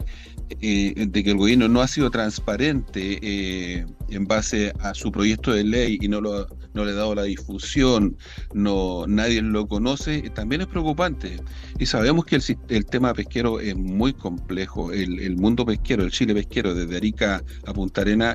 eh, 0.60 1.06
de 1.08 1.24
que 1.24 1.30
el 1.30 1.36
gobierno 1.36 1.68
no 1.68 1.80
ha 1.80 1.88
sido 1.88 2.10
transparente 2.10 3.18
eh, 3.22 3.86
en 4.08 4.26
base 4.26 4.72
a 4.80 4.94
su 4.94 5.10
proyecto 5.10 5.52
de 5.52 5.64
ley 5.64 5.98
y 6.00 6.08
no, 6.08 6.20
lo, 6.20 6.46
no 6.74 6.84
le 6.84 6.92
ha 6.92 6.94
dado 6.94 7.14
la 7.14 7.24
difusión, 7.24 8.16
no 8.52 9.06
nadie 9.06 9.40
lo 9.42 9.66
conoce, 9.66 10.22
también 10.30 10.60
es 10.60 10.66
preocupante. 10.66 11.40
Y 11.78 11.86
sabemos 11.86 12.24
que 12.24 12.38
el, 12.68 12.86
tema 12.86 13.14
pesquero 13.14 13.60
es 13.60 13.76
muy 13.76 14.12
complejo. 14.12 14.92
El, 14.92 15.36
mundo 15.36 15.64
pesquero, 15.64 16.04
el 16.04 16.10
Chile 16.10 16.34
pesquero, 16.34 16.74
desde 16.74 16.96
Arica 16.96 17.42
a 17.66 17.72
Punta 17.72 18.02
Arena, 18.02 18.34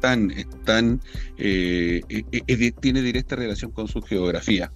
tan, 0.00 0.32
tan 0.64 1.00
eh, 1.36 2.02
tiene 2.80 3.02
directa 3.02 3.36
relación 3.36 3.70
con 3.70 3.88
su 3.88 4.02
geografía. 4.02 4.72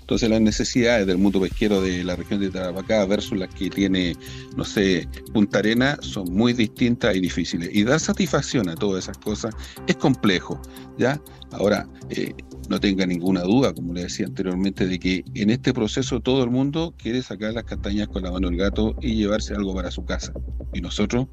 Entonces 0.00 0.28
las 0.28 0.40
necesidades 0.40 1.06
del 1.06 1.18
mundo 1.18 1.40
pesquero 1.40 1.82
de 1.82 2.04
la 2.04 2.16
región 2.16 2.40
de 2.40 2.50
Tarapacá 2.50 3.04
versus 3.06 3.38
las 3.38 3.52
que 3.54 3.70
tiene, 3.70 4.14
no 4.56 4.64
sé, 4.64 5.08
Punta 5.32 5.58
Arena 5.58 5.98
son 6.00 6.32
muy 6.32 6.52
distintas 6.52 7.14
y 7.16 7.20
difíciles. 7.20 7.70
Y 7.72 7.84
dar 7.84 8.00
satisfacción 8.00 8.68
a 8.68 8.74
todas 8.74 9.04
esas 9.04 9.18
cosas 9.18 9.54
es 9.86 9.96
complejo. 9.96 10.60
¿ya? 10.98 11.20
Ahora, 11.52 11.86
eh, 12.10 12.34
no 12.70 12.78
tenga 12.78 13.04
ninguna 13.04 13.42
duda, 13.42 13.74
como 13.74 13.92
le 13.92 14.04
decía 14.04 14.26
anteriormente, 14.26 14.86
de 14.86 15.00
que 15.00 15.24
en 15.34 15.50
este 15.50 15.74
proceso 15.74 16.20
todo 16.20 16.44
el 16.44 16.50
mundo 16.50 16.94
quiere 16.96 17.20
sacar 17.20 17.52
las 17.52 17.64
castañas 17.64 18.06
con 18.06 18.22
la 18.22 18.30
mano 18.30 18.48
del 18.48 18.56
gato 18.56 18.94
y 19.00 19.16
llevarse 19.16 19.54
algo 19.54 19.74
para 19.74 19.90
su 19.90 20.04
casa. 20.04 20.32
Y 20.72 20.80
nosotros, 20.80 21.26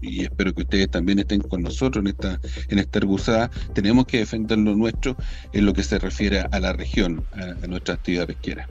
y 0.00 0.22
espero 0.22 0.54
que 0.54 0.62
ustedes 0.62 0.88
también 0.88 1.18
estén 1.18 1.40
con 1.40 1.62
nosotros 1.62 2.02
en 2.02 2.06
esta, 2.06 2.40
en 2.68 2.78
esta 2.78 2.98
herbusada, 3.00 3.50
tenemos 3.74 4.06
que 4.06 4.18
defender 4.18 4.56
lo 4.58 4.76
nuestro 4.76 5.16
en 5.52 5.66
lo 5.66 5.72
que 5.72 5.82
se 5.82 5.98
refiere 5.98 6.46
a 6.48 6.60
la 6.60 6.72
región, 6.72 7.26
a, 7.32 7.66
nuestra 7.66 7.94
actividad 7.94 8.28
pesquera. 8.28 8.68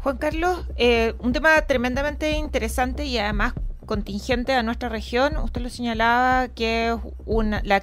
Juan 0.00 0.18
Carlos, 0.18 0.66
eh, 0.76 1.14
un 1.20 1.32
tema 1.32 1.58
tremendamente 1.62 2.32
interesante 2.32 3.06
y 3.06 3.16
además 3.16 3.54
contingente 3.86 4.52
a 4.52 4.62
nuestra 4.62 4.90
región. 4.90 5.38
Usted 5.38 5.62
lo 5.62 5.70
señalaba 5.70 6.48
que 6.48 6.94
una, 7.24 7.62
la 7.64 7.82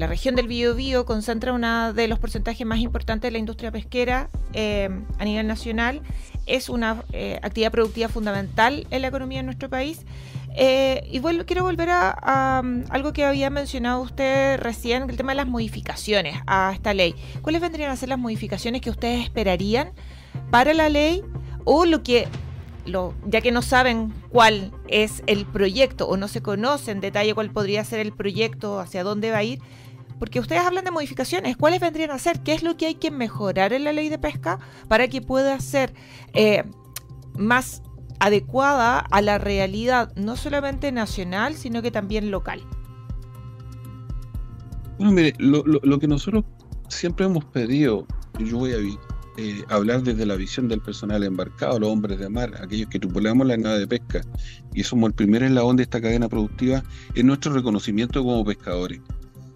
la 0.00 0.06
región 0.06 0.34
del 0.34 0.48
Biobío 0.48 1.04
concentra 1.04 1.52
uno 1.52 1.92
de 1.92 2.08
los 2.08 2.18
porcentajes 2.18 2.66
más 2.66 2.78
importantes 2.78 3.28
de 3.28 3.32
la 3.32 3.38
industria 3.38 3.70
pesquera 3.70 4.30
eh, 4.54 4.88
a 5.18 5.24
nivel 5.26 5.46
nacional. 5.46 6.00
Es 6.46 6.70
una 6.70 7.04
eh, 7.12 7.38
actividad 7.42 7.70
productiva 7.70 8.08
fundamental 8.08 8.86
en 8.90 9.02
la 9.02 9.08
economía 9.08 9.40
de 9.40 9.42
nuestro 9.42 9.68
país. 9.68 10.06
y 10.56 11.20
quiero 11.44 11.64
volver 11.64 11.90
a, 11.90 12.62
algo 12.88 13.12
que 13.12 13.26
había 13.26 13.50
mencionado 13.50 14.00
usted 14.00 14.58
recién, 14.58 15.02
el 15.10 15.18
tema 15.18 15.32
de 15.32 15.36
las 15.36 15.46
modificaciones 15.46 16.34
a 16.46 16.72
esta 16.72 16.94
ley. 16.94 17.14
¿Cuáles 17.42 17.60
vendrían 17.60 17.90
a 17.90 17.96
ser 17.96 18.08
las 18.08 18.18
modificaciones 18.18 18.80
que 18.80 18.88
ustedes 18.88 19.22
esperarían 19.22 19.90
para 20.50 20.72
la 20.72 20.88
ley 20.88 21.22
o 21.64 21.84
lo 21.84 22.02
que 22.02 22.26
ya 23.26 23.40
que 23.40 23.52
no 23.52 23.62
saben 23.62 24.12
cuál 24.30 24.72
es 24.88 25.22
el 25.26 25.44
proyecto 25.44 26.08
o 26.08 26.16
no 26.16 26.26
se 26.26 26.40
conoce 26.40 26.90
en 26.90 27.00
detalle 27.00 27.34
cuál 27.34 27.50
podría 27.50 27.84
ser 27.84 28.00
el 28.00 28.12
proyecto, 28.12 28.80
hacia 28.80 29.04
dónde 29.04 29.30
va 29.30 29.38
a 29.38 29.44
ir, 29.44 29.60
porque 30.20 30.38
ustedes 30.38 30.60
hablan 30.60 30.84
de 30.84 30.90
modificaciones, 30.90 31.56
¿cuáles 31.56 31.80
vendrían 31.80 32.10
a 32.10 32.18
ser? 32.18 32.40
¿Qué 32.40 32.52
es 32.52 32.62
lo 32.62 32.76
que 32.76 32.84
hay 32.86 32.94
que 32.94 33.10
mejorar 33.10 33.72
en 33.72 33.84
la 33.84 33.92
ley 33.92 34.10
de 34.10 34.18
pesca 34.18 34.60
para 34.86 35.08
que 35.08 35.22
pueda 35.22 35.58
ser 35.60 35.94
eh, 36.34 36.62
más 37.38 37.82
adecuada 38.20 38.98
a 38.98 39.22
la 39.22 39.38
realidad, 39.38 40.14
no 40.16 40.36
solamente 40.36 40.92
nacional, 40.92 41.54
sino 41.54 41.80
que 41.80 41.90
también 41.90 42.30
local? 42.30 42.60
Bueno, 44.98 45.12
mire, 45.12 45.32
lo, 45.38 45.98
que 45.98 46.06
nosotros 46.06 46.44
siempre 46.88 47.24
hemos 47.24 47.46
pedido, 47.46 48.06
yo 48.38 48.58
voy 48.58 48.72
a 48.74 48.76
eh, 49.38 49.64
hablar 49.70 50.02
desde 50.02 50.26
la 50.26 50.36
visión 50.36 50.68
del 50.68 50.82
personal 50.82 51.24
embarcado, 51.24 51.80
los 51.80 51.88
hombres 51.88 52.18
de 52.18 52.28
mar, 52.28 52.52
aquellos 52.62 52.90
que 52.90 52.98
tripulamos 52.98 53.46
la 53.46 53.56
nave 53.56 53.78
de 53.78 53.86
pesca 53.86 54.20
y 54.74 54.84
somos 54.84 55.08
el 55.08 55.14
primer 55.14 55.42
eslabón 55.44 55.76
de 55.76 55.84
esta 55.84 55.98
cadena 55.98 56.28
productiva, 56.28 56.84
es 57.14 57.24
nuestro 57.24 57.54
reconocimiento 57.54 58.22
como 58.22 58.44
pescadores. 58.44 59.00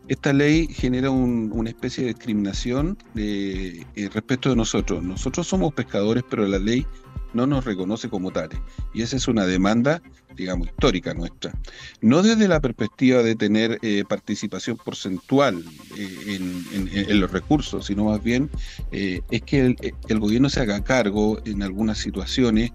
Esta 0.06 0.32
ley 0.34 0.66
genera 0.66 1.11
una 1.11 1.70
especie 1.70 2.04
de 2.04 2.12
discriminación 2.12 2.99
eh, 3.16 3.84
respecto 4.12 4.50
de 4.50 4.56
nosotros. 4.56 5.02
Nosotros 5.02 5.46
somos 5.46 5.73
pescadores, 5.73 6.25
pero 6.28 6.46
la 6.46 6.58
ley 6.58 6.87
no 7.34 7.46
nos 7.46 7.64
reconoce 7.64 8.08
como 8.08 8.30
tales. 8.30 8.58
Y 8.94 9.02
esa 9.02 9.16
es 9.16 9.28
una 9.28 9.46
demanda, 9.46 10.00
digamos, 10.36 10.68
histórica 10.68 11.14
nuestra. 11.14 11.52
No 12.00 12.22
desde 12.22 12.48
la 12.48 12.60
perspectiva 12.60 13.22
de 13.22 13.34
tener 13.34 13.78
eh, 13.82 14.04
participación 14.08 14.76
porcentual 14.76 15.64
eh, 15.96 16.38
en, 16.38 17.20
los 17.20 17.30
recursos, 17.30 17.86
sino 17.86 18.04
más 18.04 18.22
bien 18.22 18.50
eh, 18.92 19.20
es 19.30 19.42
que 19.42 19.76
el, 20.08 20.18
gobierno 20.18 20.48
se 20.48 20.60
haga 20.60 20.82
cargo 20.82 21.40
en 21.44 21.62
algunas 21.62 21.98
situaciones 21.98 22.72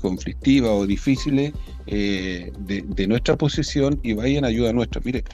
conflictivas 0.00 0.70
o 0.70 0.86
difíciles 0.86 1.52
de, 1.86 3.06
nuestra 3.08 3.36
posición 3.36 3.98
y 4.02 4.14
vaya 4.14 4.38
en 4.38 4.44
ayuda 4.44 4.72
nuestra. 4.72 5.00
Mire, 5.04 5.24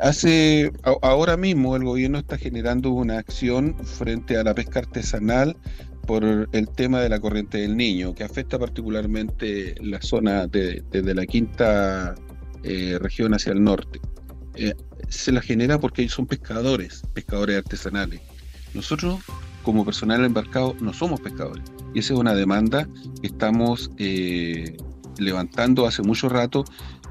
Hace 0.00 0.72
ahora 1.02 1.36
mismo 1.36 1.76
el 1.76 1.84
gobierno 1.84 2.18
está 2.18 2.36
generando 2.36 2.90
una 2.90 3.18
acción 3.18 3.76
frente 3.84 4.36
a 4.36 4.42
la 4.42 4.54
pesca 4.54 4.80
artesanal 4.80 5.56
por 6.06 6.24
el 6.24 6.68
tema 6.70 7.00
de 7.00 7.08
la 7.08 7.20
corriente 7.20 7.58
del 7.58 7.76
niño, 7.76 8.14
que 8.14 8.24
afecta 8.24 8.58
particularmente 8.58 9.74
la 9.80 10.00
zona 10.02 10.46
de, 10.46 10.82
desde 10.90 11.14
la 11.14 11.26
quinta 11.26 12.14
eh, 12.62 12.98
región 13.00 13.34
hacia 13.34 13.52
el 13.52 13.62
norte. 13.62 14.00
Eh, 14.54 14.74
se 15.08 15.32
la 15.32 15.40
genera 15.40 15.78
porque 15.78 16.08
son 16.08 16.26
pescadores, 16.26 17.02
pescadores 17.12 17.58
artesanales. 17.58 18.20
Nosotros, 18.72 19.20
como 19.62 19.84
personal 19.84 20.24
embarcado, 20.24 20.74
no 20.80 20.92
somos 20.92 21.20
pescadores. 21.20 21.64
Y 21.94 22.00
esa 22.00 22.14
es 22.14 22.20
una 22.20 22.34
demanda 22.34 22.88
que 23.20 23.26
estamos 23.26 23.90
eh, 23.98 24.76
levantando 25.18 25.86
hace 25.86 26.02
mucho 26.02 26.28
rato 26.28 26.64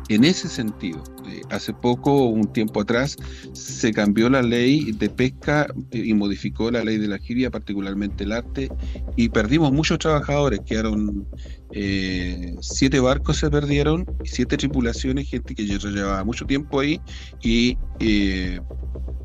en 0.09 0.23
ese 0.25 0.49
sentido, 0.49 1.01
eh, 1.29 1.41
hace 1.49 1.73
poco, 1.73 2.25
un 2.27 2.51
tiempo 2.51 2.81
atrás, 2.81 3.15
se 3.53 3.93
cambió 3.93 4.29
la 4.29 4.41
ley 4.41 4.91
de 4.91 5.09
pesca 5.09 5.67
eh, 5.91 6.03
y 6.05 6.13
modificó 6.13 6.69
la 6.71 6.83
ley 6.83 6.97
de 6.97 7.07
la 7.07 7.17
giria, 7.17 7.49
particularmente 7.49 8.25
el 8.25 8.33
arte, 8.33 8.69
y 9.15 9.29
perdimos 9.29 9.71
muchos 9.71 9.99
trabajadores, 9.99 10.59
quedaron 10.65 11.25
eh, 11.71 12.55
siete 12.61 12.99
barcos 12.99 13.37
se 13.37 13.49
perdieron, 13.49 14.05
siete 14.25 14.57
tripulaciones, 14.57 15.29
gente 15.29 15.55
que 15.55 15.65
llevaba 15.65 16.23
mucho 16.23 16.45
tiempo 16.45 16.81
ahí, 16.81 16.99
y 17.41 17.77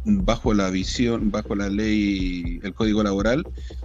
bajo 0.04 0.54
la 0.54 0.70
visión, 0.70 1.30
bajo 1.30 1.54
la 1.54 1.68
ley, 1.68 2.60
el 2.62 2.72
código 2.72 3.02
laboral, 3.02 3.44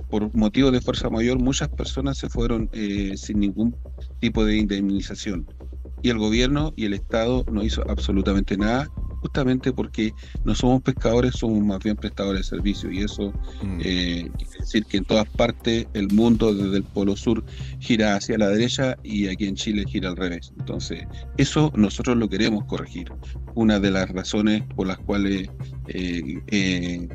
por 0.10 0.34
motivos 0.36 0.72
de 0.72 0.80
fuerza 0.80 1.10
mayor, 1.10 1.40
muchas 1.40 1.70
personas 1.70 2.18
se 2.20 2.30
fueron 2.30 2.70
sin 3.16 3.40
ningún 3.40 3.76
tipo 4.20 4.46
de 4.46 4.58
indemnización 4.58 5.46
y 6.04 6.10
el 6.10 6.20
gobierno 6.20 6.74
y 6.76 6.86
el 6.86 6.94
Estado 6.94 7.46
no 7.52 7.64
hizo 7.64 7.82
absolutamente 7.90 8.58
nada, 8.58 8.90
justamente 9.22 9.72
porque 9.72 10.14
no 10.44 10.54
somos 10.54 10.82
pescadores, 10.82 11.36
somos 11.36 11.64
más 11.64 11.80
bien 11.80 11.96
prestadores 11.96 12.42
de 12.42 12.58
servicios. 12.58 12.94
Y 12.94 13.00
eso 13.00 13.32
mm. 13.64 13.80
eh, 13.80 14.30
quiere 14.38 14.58
decir 14.60 14.86
que 14.86 14.98
en 14.98 15.06
todas 15.06 15.28
partes 15.30 15.88
el 15.94 16.10
mundo 16.10 16.54
desde 16.54 16.78
el 16.78 16.84
Polo 16.84 17.16
Sur 17.16 17.44
gira 17.80 18.18
hacia 18.18 18.38
la 18.38 18.50
derecha 18.50 18.98
y 19.02 19.30
aquí 19.30 19.48
en 19.48 19.56
Chile 19.56 19.86
gira 19.88 20.10
al 20.10 20.18
revés. 20.18 20.52
Entonces, 20.60 21.06
eso 21.38 21.72
nosotros 21.74 22.18
lo 22.18 22.28
queremos 22.28 22.66
corregir. 22.66 23.10
Una 23.56 23.80
de 23.80 23.92
las 23.92 24.10
razones 24.10 24.64
por 24.76 24.88
las 24.88 24.98
cuales 24.98 25.50
eh, 25.88 26.42
eh, 26.48 27.08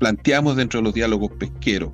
planteamos 0.00 0.56
dentro 0.56 0.80
de 0.80 0.84
los 0.84 0.94
diálogos 0.94 1.30
pesqueros. 1.38 1.90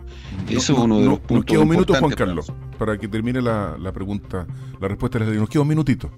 Eso 0.48 0.72
es 0.72 0.78
uno 0.78 1.00
de 1.00 1.06
los 1.06 1.20
puntos. 1.20 1.36
Nos 1.36 1.44
queda 1.44 1.60
un 1.60 1.68
minuto, 1.68 1.94
Juan 1.94 2.12
Carlos, 2.12 2.52
para 2.84 2.98
que 2.98 3.06
termine 3.06 3.40
la, 3.40 3.92
pregunta, 3.94 4.44
la 4.80 4.88
respuesta. 4.88 5.20
Nos 5.20 5.48
queda 5.48 5.62
un 5.62 5.68
minutito. 5.68 6.10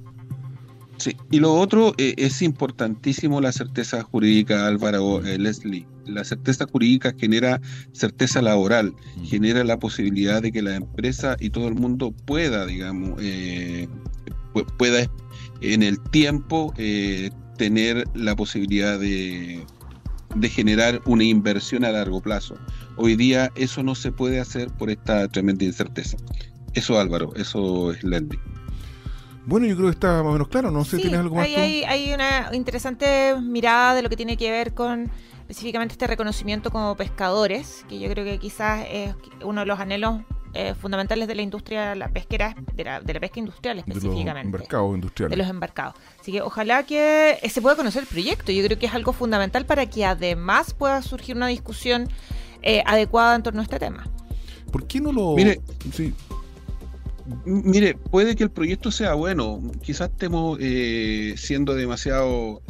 Sí, 0.96 1.14
y 1.30 1.38
lo 1.38 1.52
otro 1.52 1.92
eh, 1.98 2.14
es 2.16 2.40
importantísimo 2.40 3.38
la 3.42 3.52
certeza 3.52 4.02
jurídica, 4.02 4.66
Álvaro 4.66 5.22
eh, 5.22 5.38
Leslie. 5.38 5.86
La 6.06 6.24
certeza 6.24 6.64
jurídica 6.64 7.12
genera 7.18 7.60
certeza 7.92 8.40
laboral, 8.40 8.94
mm. 9.16 9.24
genera 9.24 9.62
la 9.62 9.78
posibilidad 9.78 10.40
de 10.40 10.52
que 10.52 10.62
la 10.62 10.76
empresa 10.76 11.36
y 11.38 11.50
todo 11.50 11.68
el 11.68 11.74
mundo 11.74 12.14
pueda, 12.24 12.64
digamos, 12.64 13.18
eh, 13.20 13.86
pueda 14.78 15.06
en 15.60 15.82
el 15.82 16.00
tiempo 16.12 16.72
tener 17.58 18.04
la 18.14 18.34
posibilidad 18.34 18.98
de 18.98 19.66
de 20.34 20.48
generar 20.48 21.00
una 21.06 21.24
inversión 21.24 21.84
a 21.84 21.92
largo 21.92 22.20
plazo. 22.20 22.56
Hoy 22.96 23.16
día 23.16 23.50
eso 23.54 23.82
no 23.82 23.94
se 23.94 24.12
puede 24.12 24.40
hacer 24.40 24.68
por 24.68 24.90
esta 24.90 25.28
tremenda 25.28 25.64
incerteza. 25.64 26.16
Eso 26.74 26.98
Álvaro, 26.98 27.32
eso 27.36 27.92
es 27.92 28.02
Lendy. 28.02 28.38
Bueno, 29.46 29.66
yo 29.66 29.76
creo 29.76 29.88
que 29.88 29.94
está 29.94 30.22
más 30.22 30.30
o 30.30 30.32
menos 30.32 30.48
claro, 30.48 30.70
no 30.70 30.84
sé, 30.84 30.96
¿tienes 30.96 31.20
algo 31.20 31.36
más? 31.36 31.44
Hay, 31.44 31.84
hay, 31.84 32.12
una 32.12 32.48
interesante 32.52 33.36
mirada 33.40 33.94
de 33.94 34.02
lo 34.02 34.08
que 34.08 34.16
tiene 34.16 34.36
que 34.36 34.50
ver 34.50 34.72
con 34.72 35.10
específicamente 35.40 35.92
este 35.92 36.06
reconocimiento 36.06 36.70
como 36.70 36.96
pescadores, 36.96 37.84
que 37.88 37.98
yo 37.98 38.08
creo 38.08 38.24
que 38.24 38.38
quizás 38.38 38.86
es 38.90 39.14
uno 39.42 39.60
de 39.60 39.66
los 39.66 39.78
anhelos 39.78 40.22
eh, 40.54 40.74
fundamentales 40.74 41.26
de 41.28 41.34
la 41.34 41.42
industria 41.42 41.94
la 41.94 42.08
pesquera, 42.08 42.54
de 42.74 42.84
la, 42.84 43.00
pesca 43.02 43.40
industrial 43.40 43.80
específicamente. 43.80 44.24
De 44.24 44.34
los 44.34 44.44
embarcados 44.44 44.94
industriales. 44.94 45.30
De 45.30 45.36
los 45.36 45.50
embarcados. 45.50 45.94
Así 46.20 46.32
que 46.32 46.42
ojalá 46.42 46.84
que 46.84 47.38
se 47.50 47.60
pueda 47.60 47.76
conocer 47.76 48.02
el 48.02 48.08
proyecto. 48.08 48.52
Yo 48.52 48.64
creo 48.64 48.78
que 48.78 48.86
es 48.86 48.94
algo 48.94 49.12
fundamental 49.12 49.66
para 49.66 49.86
que 49.86 50.04
además 50.04 50.72
pueda 50.72 51.02
surgir 51.02 51.36
una 51.36 51.48
discusión 51.48 52.08
eh, 52.62 52.82
adecuada 52.86 53.34
en 53.34 53.42
torno 53.42 53.60
a 53.60 53.64
este 53.64 53.78
tema. 53.78 54.06
¿Por 54.70 54.86
qué 54.86 55.00
no 55.00 55.12
lo...? 55.12 55.34
Mire, 55.34 55.60
sí. 55.92 56.14
Mire, 57.44 57.94
puede 57.94 58.36
que 58.36 58.44
el 58.44 58.50
proyecto 58.50 58.90
sea 58.90 59.14
bueno, 59.14 59.60
quizás 59.82 60.10
estemos 60.10 60.58
eh, 60.60 61.34
siendo 61.36 61.74
demasiado 61.74 62.60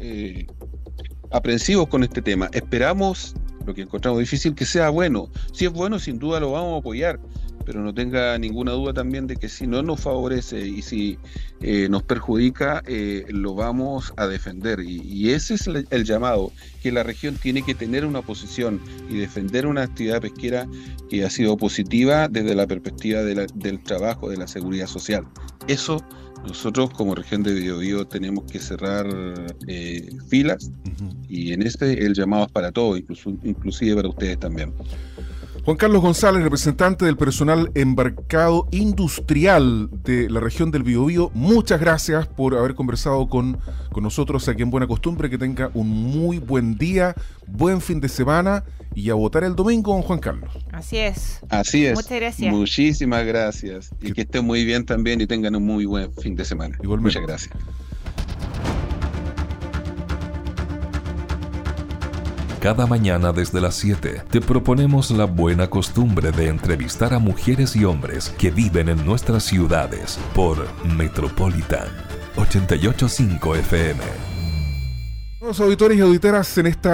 aprensivos 1.31 1.89
con 1.89 2.05
este 2.05 2.23
tema. 2.23 2.49
Esperamos, 2.53 3.35
lo 3.67 3.75
que 3.75 3.83
encontramos 3.83 4.21
difícil, 4.21 4.55
que 4.55 4.65
sea 4.65 4.91
bueno. 4.91 5.29
Si 5.53 5.65
es 5.65 5.73
bueno, 5.73 5.99
sin 5.99 6.19
duda 6.19 6.39
lo 6.39 6.53
vamos 6.53 6.75
a 6.75 6.79
apoyar 6.79 7.19
pero 7.65 7.83
no 7.83 7.95
tenga 7.95 8.39
ninguna 8.39 8.73
duda 8.73 8.93
también 8.93 9.27
de 9.27 9.37
que 9.37 9.49
si 9.49 9.67
no 9.67 9.83
nos 9.83 10.01
favorece 10.01 10.67
y 10.67 10.83
si 10.83 11.19
eh, 11.61 11.89
nos 11.89 12.03
perjudica, 12.03 12.83
eh, 12.87 13.25
lo 13.29 13.55
vamos 13.55 14.13
a 14.17 14.27
defender. 14.27 14.81
Y, 14.81 15.31
ese 15.31 15.55
es 15.55 15.67
el, 15.67 16.05
llamado, 16.05 16.53
que 16.83 16.93
la 16.93 17.03
región 17.03 17.37
tiene 17.37 17.63
que 17.63 17.75
tener 17.75 18.05
una 18.05 18.23
posición 18.23 18.81
y 19.09 19.17
defender 19.17 19.67
una 19.67 19.83
actividad 19.83 20.21
pesquera 20.21 20.67
que 21.09 21.25
ha 21.25 21.31
sido 21.31 21.57
positiva 21.57 22.29
desde 22.29 22.55
la 22.55 22.67
perspectiva 22.67 23.23
del 23.23 23.83
trabajo, 23.83 24.29
de 24.29 24.37
la 24.37 24.47
seguridad 24.47 24.87
social. 24.87 25.25
Eso 25.67 26.05
nosotros 26.47 26.91
como 26.91 27.15
región 27.15 27.43
de 27.43 27.55
Biobío 27.55 28.07
tenemos 28.07 28.45
que 28.51 28.59
cerrar 28.59 29.07
eh, 29.67 30.11
filas 30.29 30.71
y 31.29 31.53
en 31.53 31.63
este 31.63 32.05
el 32.05 32.15
llamado 32.15 32.45
es 32.47 32.53
para 32.53 32.71
todos, 32.71 32.99
incluso, 32.99 33.31
inclusive 33.43 33.97
para 33.97 34.09
ustedes 34.09 34.39
también. 34.39 34.73
Juan 35.63 35.77
Carlos 35.77 36.03
González, 36.03 36.43
representante 36.43 37.05
del 37.05 37.17
personal 37.17 37.71
embarcado 37.75 38.69
industrial 38.71 39.89
de 40.03 40.29
la 40.29 40.41
región 40.41 40.71
del 40.71 40.83
Biobío, 40.83 41.31
muchas 41.33 41.81
gracias 41.81 42.27
por 42.27 42.57
haber 42.57 42.75
conversado 42.75 43.29
con, 43.29 43.59
con 43.91 44.03
nosotros 44.03 44.47
aquí 44.49 44.63
en 44.63 44.71
Buena 44.71 44.87
Costumbre. 44.87 45.31
Que 45.31 45.39
tenga 45.39 45.71
un 45.75 45.89
muy 45.89 46.39
buen 46.39 46.77
día, 46.77 47.15
buen 47.47 47.81
fin 47.81 48.01
de 48.01 48.09
semana 48.09 48.65
y 48.95 49.11
a 49.11 49.15
votar 49.15 49.45
el 49.45 49.57
domingo, 49.57 49.93
don 49.93 50.03
Juan 50.03 50.19
Carlos. 50.19 50.51
Así 50.73 50.99
es. 50.99 51.41
Así 51.49 51.87
es. 51.87 51.95
Muchas 51.95 52.19
gracias. 52.19 52.53
Muchísimas 52.53 53.25
gracias. 53.25 53.91
Y 54.01 54.13
que, 54.13 54.23
estén 54.23 54.45
muy 54.45 54.65
bien 54.65 54.85
también 54.85 55.21
y 55.21 55.27
tengan 55.27 55.57
un 55.57 55.65
muy 55.65 55.85
buen 55.85 56.13
fin 56.15 56.35
de 56.37 56.45
semana. 56.45 56.79
Muchas 56.83 57.23
gracias. 57.23 57.55
Cada 62.65 62.87
mañana 62.87 63.31
desde 63.31 63.61
las 63.61 63.75
7 63.75 64.23
te 64.31 64.41
proponemos 64.41 65.11
la 65.11 65.27
buena 65.27 65.69
costumbre 65.69 66.33
de 66.33 66.49
entrevistar 66.49 67.13
a 67.13 67.19
mujeres 67.19 67.77
y 67.77 67.85
hombres 67.85 68.31
que 68.39 68.51
viven 68.51 68.89
en 68.89 69.05
nuestras 69.05 69.43
ciudades 69.45 70.19
por 70.35 70.67
Metropolitan 70.97 71.89
885 72.37 73.57
FM. 73.57 74.01
Los 75.43 75.61
auditores 75.61 75.99
y 75.99 76.01
auditoras 76.01 76.57
en 76.57 76.69
este 76.69 76.89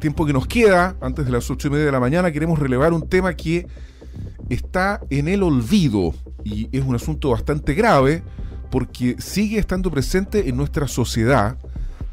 tiempo 0.00 0.24
que 0.24 0.32
nos 0.32 0.46
queda, 0.46 0.96
antes 1.02 1.26
de 1.26 1.32
las 1.32 1.50
8 1.50 1.68
y 1.68 1.70
media 1.72 1.84
de 1.84 1.92
la 1.92 2.00
mañana, 2.00 2.32
queremos 2.32 2.58
relevar 2.58 2.94
un 2.94 3.06
tema 3.06 3.34
que 3.34 3.66
está 4.48 5.02
en 5.10 5.28
el 5.28 5.42
olvido 5.42 6.14
y 6.42 6.74
es 6.74 6.82
un 6.82 6.94
asunto 6.94 7.32
bastante 7.32 7.74
grave 7.74 8.22
porque 8.70 9.16
sigue 9.18 9.58
estando 9.58 9.90
presente 9.90 10.48
en 10.48 10.56
nuestra 10.56 10.88
sociedad 10.88 11.58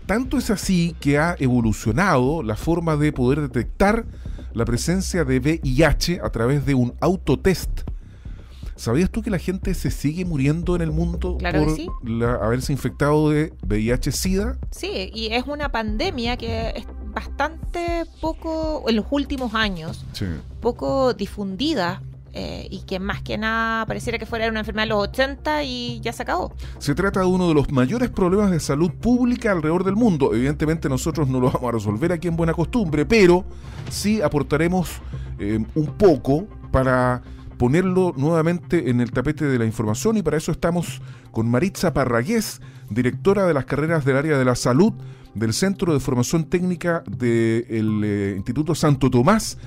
tanto 0.06 0.38
es 0.38 0.50
así 0.50 0.96
que 1.00 1.18
ha 1.18 1.36
evolucionado 1.40 2.44
la 2.44 2.56
forma 2.56 2.98
de 2.98 3.12
poder 3.12 3.42
detectar 3.42 4.06
la 4.54 4.66
presencia 4.66 5.24
de 5.26 5.40
VIH 5.40 6.22
a 6.24 6.30
través 6.30 6.66
de 6.66 6.76
un 6.76 6.94
autotest. 7.00 7.82
¿Sabías 8.76 9.10
tú 9.10 9.22
que 9.22 9.30
la 9.30 9.38
gente 9.38 9.74
se 9.76 9.92
sigue 9.92 10.26
muriendo 10.26 10.76
en 10.76 10.82
el 10.82 10.92
mundo 10.92 11.38
por 11.38 11.56
haberse 12.42 12.74
infectado 12.74 13.30
de 13.30 13.54
VIH-Sida? 13.68 14.58
Sí, 14.72 15.12
y 15.14 15.28
es 15.28 15.46
una 15.46 15.70
pandemia 15.70 16.38
que 16.38 16.70
es 16.76 16.86
bastante 17.14 18.06
poco, 18.20 18.84
en 18.88 18.96
los 18.96 19.06
últimos 19.12 19.54
años, 19.54 20.06
poco 20.60 21.14
difundida 21.14 22.02
eh, 22.36 22.68
y 22.72 22.82
que 22.82 23.00
más 23.00 23.22
que 23.22 23.38
nada 23.38 23.86
pareciera 23.86 24.18
que 24.18 24.26
fuera 24.26 24.50
una 24.50 24.62
enfermedad 24.62 24.86
de 24.86 24.90
los 24.90 25.04
80 25.04 25.64
y 25.64 26.00
ya 26.02 26.12
se 26.12 26.24
acabó. 26.24 26.52
Se 26.80 26.96
trata 26.96 27.20
de 27.20 27.28
uno 27.28 27.48
de 27.48 27.54
los 27.54 27.72
mayores 27.72 28.10
problemas 28.10 28.50
de 28.50 28.60
salud 28.60 28.92
pública 28.92 29.52
alrededor 29.52 29.84
del 29.84 29.96
mundo. 29.96 30.34
Evidentemente 30.34 30.90
nosotros 30.90 31.28
no 31.28 31.40
lo 31.40 31.52
vamos 31.52 31.70
a 31.70 31.72
resolver 31.74 32.12
aquí 32.12 32.28
en 32.28 32.36
Buena 32.36 32.54
Costumbre, 32.54 33.06
pero 33.06 33.46
sí 33.92 34.20
aportaremos 34.20 34.90
eh, 35.38 35.64
un 35.76 35.86
poco 35.86 36.48
para 36.72 37.22
ponerlo 37.60 38.14
nuevamente 38.18 38.90
en 38.90 39.00
el 39.00 39.12
tapete 39.12 39.46
de 39.46 39.60
la 39.60 39.66
información 39.66 40.18
y 40.18 40.24
para 40.24 40.38
eso 40.38 40.52
estamos 40.52 41.04
con 41.32 41.48
Maritza 41.50 41.94
Parragués, 41.94 42.62
directora 42.90 43.46
de 43.46 43.54
las 43.54 43.66
carreras 43.66 44.06
del 44.06 44.18
área 44.18 44.40
de 44.40 44.46
la 44.46 44.56
salud 44.56 44.94
del 45.36 45.54
Centro 45.54 45.94
de 45.94 46.00
Formación 46.00 46.46
Técnica 46.46 47.04
del 47.08 48.02
eh, 48.04 48.34
Instituto 48.36 48.74
Santo 48.74 49.12
Tomás 49.12 49.60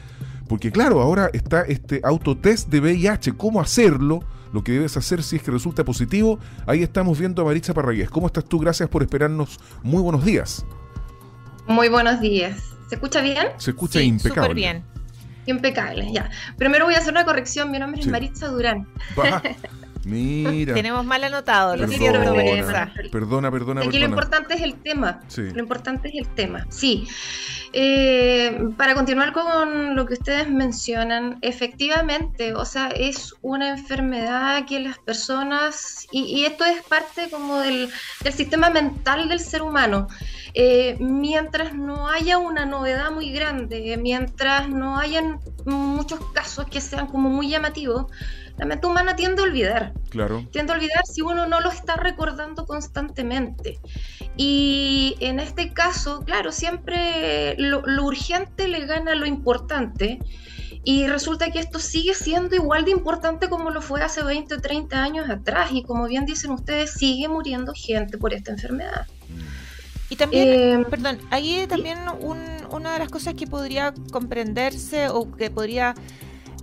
porque 0.48 0.70
claro, 0.70 1.00
ahora 1.00 1.30
está 1.32 1.62
este 1.62 2.00
autotest 2.04 2.68
de 2.68 2.80
VIH, 2.80 3.36
cómo 3.36 3.60
hacerlo, 3.60 4.20
lo 4.52 4.62
que 4.64 4.72
debes 4.72 4.96
hacer 4.96 5.22
si 5.22 5.36
es 5.36 5.42
que 5.42 5.50
resulta 5.50 5.84
positivo. 5.84 6.38
Ahí 6.66 6.82
estamos 6.82 7.18
viendo 7.18 7.42
a 7.42 7.44
Maritza 7.44 7.74
Parragués. 7.74 8.08
¿Cómo 8.08 8.26
estás 8.26 8.44
tú? 8.44 8.58
Gracias 8.58 8.88
por 8.88 9.02
esperarnos. 9.02 9.58
Muy 9.82 10.02
buenos 10.02 10.24
días. 10.24 10.64
Muy 11.66 11.88
buenos 11.88 12.20
días. 12.20 12.62
¿Se 12.88 12.94
escucha 12.94 13.20
bien? 13.20 13.48
Se 13.58 13.72
escucha 13.72 14.00
impecable. 14.00 14.42
Súper 14.42 14.54
bien. 14.54 14.84
Impecable, 15.46 16.12
ya. 16.12 16.30
Primero 16.56 16.86
voy 16.86 16.94
a 16.94 16.98
hacer 16.98 17.12
una 17.12 17.24
corrección. 17.24 17.70
Mi 17.70 17.78
nombre 17.78 18.00
es 18.00 18.06
Maritza 18.06 18.48
Durán. 18.48 18.88
Mira. 20.06 20.72
Tenemos 20.72 21.04
mal 21.04 21.24
anotado. 21.24 21.72
Perdona, 21.72 21.90
perdona, 23.10 23.50
perdona. 23.50 23.80
Aquí 23.82 23.98
lo 23.98 24.06
importante 24.06 24.54
es 24.54 24.62
el 24.62 24.74
tema. 24.74 25.20
Lo 25.36 25.58
importante 25.58 26.08
es 26.08 26.14
el 26.14 26.28
tema. 26.28 26.64
Sí. 26.70 27.08
Eh, 27.72 28.56
para 28.76 28.94
continuar 28.94 29.32
con 29.32 29.96
lo 29.96 30.06
que 30.06 30.14
ustedes 30.14 30.48
mencionan, 30.48 31.38
efectivamente, 31.42 32.54
o 32.54 32.64
sea, 32.64 32.86
es 32.88 33.34
una 33.42 33.70
enfermedad 33.70 34.64
que 34.64 34.78
las 34.78 34.98
personas, 35.00 36.06
y, 36.12 36.44
esto 36.44 36.64
es 36.64 36.82
parte 36.84 37.28
como 37.28 37.58
del, 37.58 37.90
sistema 38.32 38.70
mental 38.70 39.28
del 39.28 39.40
ser 39.40 39.62
humano, 39.62 40.06
eh, 40.54 40.96
mientras 41.00 41.74
no 41.74 42.08
haya 42.08 42.38
una 42.38 42.64
novedad 42.64 43.10
muy 43.10 43.30
grande, 43.32 43.98
mientras 44.00 44.68
no 44.68 44.98
hayan 44.98 45.40
muchos 45.64 46.20
casos 46.32 46.66
que 46.66 46.80
sean 46.80 47.08
como 47.08 47.28
muy 47.28 47.48
llamativos, 47.48 48.06
la 48.58 48.64
mente 48.66 48.86
humana 48.86 49.16
tiende 49.16 49.42
a 49.42 49.44
olvidar. 49.44 49.92
Claro. 50.10 50.46
Tiende 50.50 50.72
a 50.72 50.76
olvidar 50.76 51.04
si 51.06 51.20
uno 51.20 51.46
no 51.46 51.60
lo 51.60 51.70
está 51.70 51.96
recordando 51.96 52.66
constantemente. 52.66 53.78
Y 54.36 55.16
en 55.20 55.40
este 55.40 55.72
caso, 55.72 56.20
claro, 56.24 56.52
siempre 56.52 57.54
lo, 57.58 57.82
urgente 58.04 58.68
le 58.68 58.86
gana 58.86 59.14
lo 59.14 59.26
importante. 59.26 60.18
Y 60.84 61.06
resulta 61.06 61.50
que 61.50 61.58
esto 61.58 61.80
sigue 61.80 62.14
siendo 62.14 62.54
igual 62.54 62.84
de 62.84 62.92
importante 62.92 63.48
como 63.48 63.70
lo 63.70 63.82
fue 63.82 64.02
hace 64.02 64.22
20 64.22 64.54
o 64.54 64.60
30 64.60 65.02
años 65.02 65.28
atrás. 65.28 65.70
Y 65.72 65.82
como 65.82 66.06
bien 66.06 66.24
dicen 66.24 66.52
ustedes, 66.52 66.92
sigue 66.92 67.28
muriendo 67.28 67.72
gente 67.74 68.16
por 68.16 68.32
esta 68.32 68.52
enfermedad. 68.52 69.06
Y 70.08 70.16
también, 70.16 70.48
eh, 70.48 70.84
perdón, 70.88 71.18
ahí 71.30 71.66
también 71.68 71.98
una 72.70 72.92
de 72.92 72.98
las 73.00 73.08
cosas 73.08 73.34
que 73.34 73.46
podría 73.46 73.92
comprenderse 74.12 75.08
o 75.08 75.30
que 75.32 75.50
podría 75.50 75.94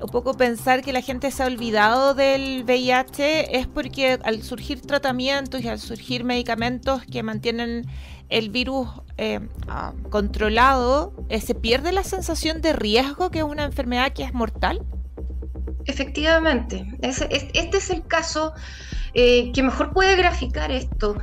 un 0.04 0.10
poco 0.10 0.34
pensar 0.34 0.82
que 0.82 0.92
la 0.92 1.02
gente 1.02 1.32
se 1.32 1.44
ha 1.44 1.46
olvidado 1.46 2.14
del 2.14 2.64
VIH 2.66 3.58
es 3.58 3.68
porque 3.68 4.20
al 4.24 4.44
surgir 4.44 4.82
tratamientos 4.82 5.62
y 5.62 5.70
al 5.70 5.80
surgir 5.80 6.26
medicamentos 6.26 7.04
que 7.06 7.24
mantienen 7.24 7.88
el 8.30 8.50
virus 8.50 8.90
eh, 9.18 9.40
ah, 9.68 9.94
controlado, 10.10 11.14
eh, 11.30 11.40
¿se 11.40 11.56
pierde 11.56 11.94
la 11.94 12.04
sensación 12.04 12.62
de 12.62 12.74
riesgo 12.74 13.32
que 13.32 13.40
es 13.40 13.46
una 13.46 13.64
enfermedad 13.64 14.12
que 14.12 14.24
es 14.24 14.34
mortal? 14.34 14.82
Efectivamente, 15.86 16.86
este 17.02 17.78
es 17.78 17.90
el 17.90 18.06
caso 18.06 18.54
eh, 19.14 19.52
que 19.54 19.64
mejor 19.64 19.94
puede 19.94 20.16
graficar 20.16 20.72
esto 20.72 21.16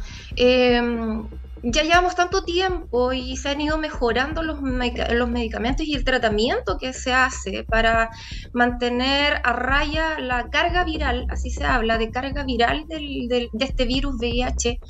ya 1.63 1.83
llevamos 1.83 2.15
tanto 2.15 2.43
tiempo 2.43 3.13
y 3.13 3.37
se 3.37 3.51
han 3.51 3.61
ido 3.61 3.77
mejorando 3.79 4.43
los, 4.43 4.61
los, 4.63 5.29
medicamentos 5.29 5.87
y 5.87 5.95
el 5.95 6.05
tratamiento 6.05 6.79
que 6.79 6.93
se 6.93 7.13
hace 7.13 7.65
para 7.65 8.11
mantener 8.53 9.41
a 9.45 9.53
raya 9.53 10.19
la 10.19 10.49
carga 10.49 10.85
viral, 10.85 11.27
así 11.29 11.51
se 11.51 11.65
habla, 11.65 11.99
de 11.99 12.11
carga 12.11 12.45
viral 12.45 12.87
de 12.89 13.49
este 13.59 13.85
virus 13.85 14.17
VIH, 14.19 14.81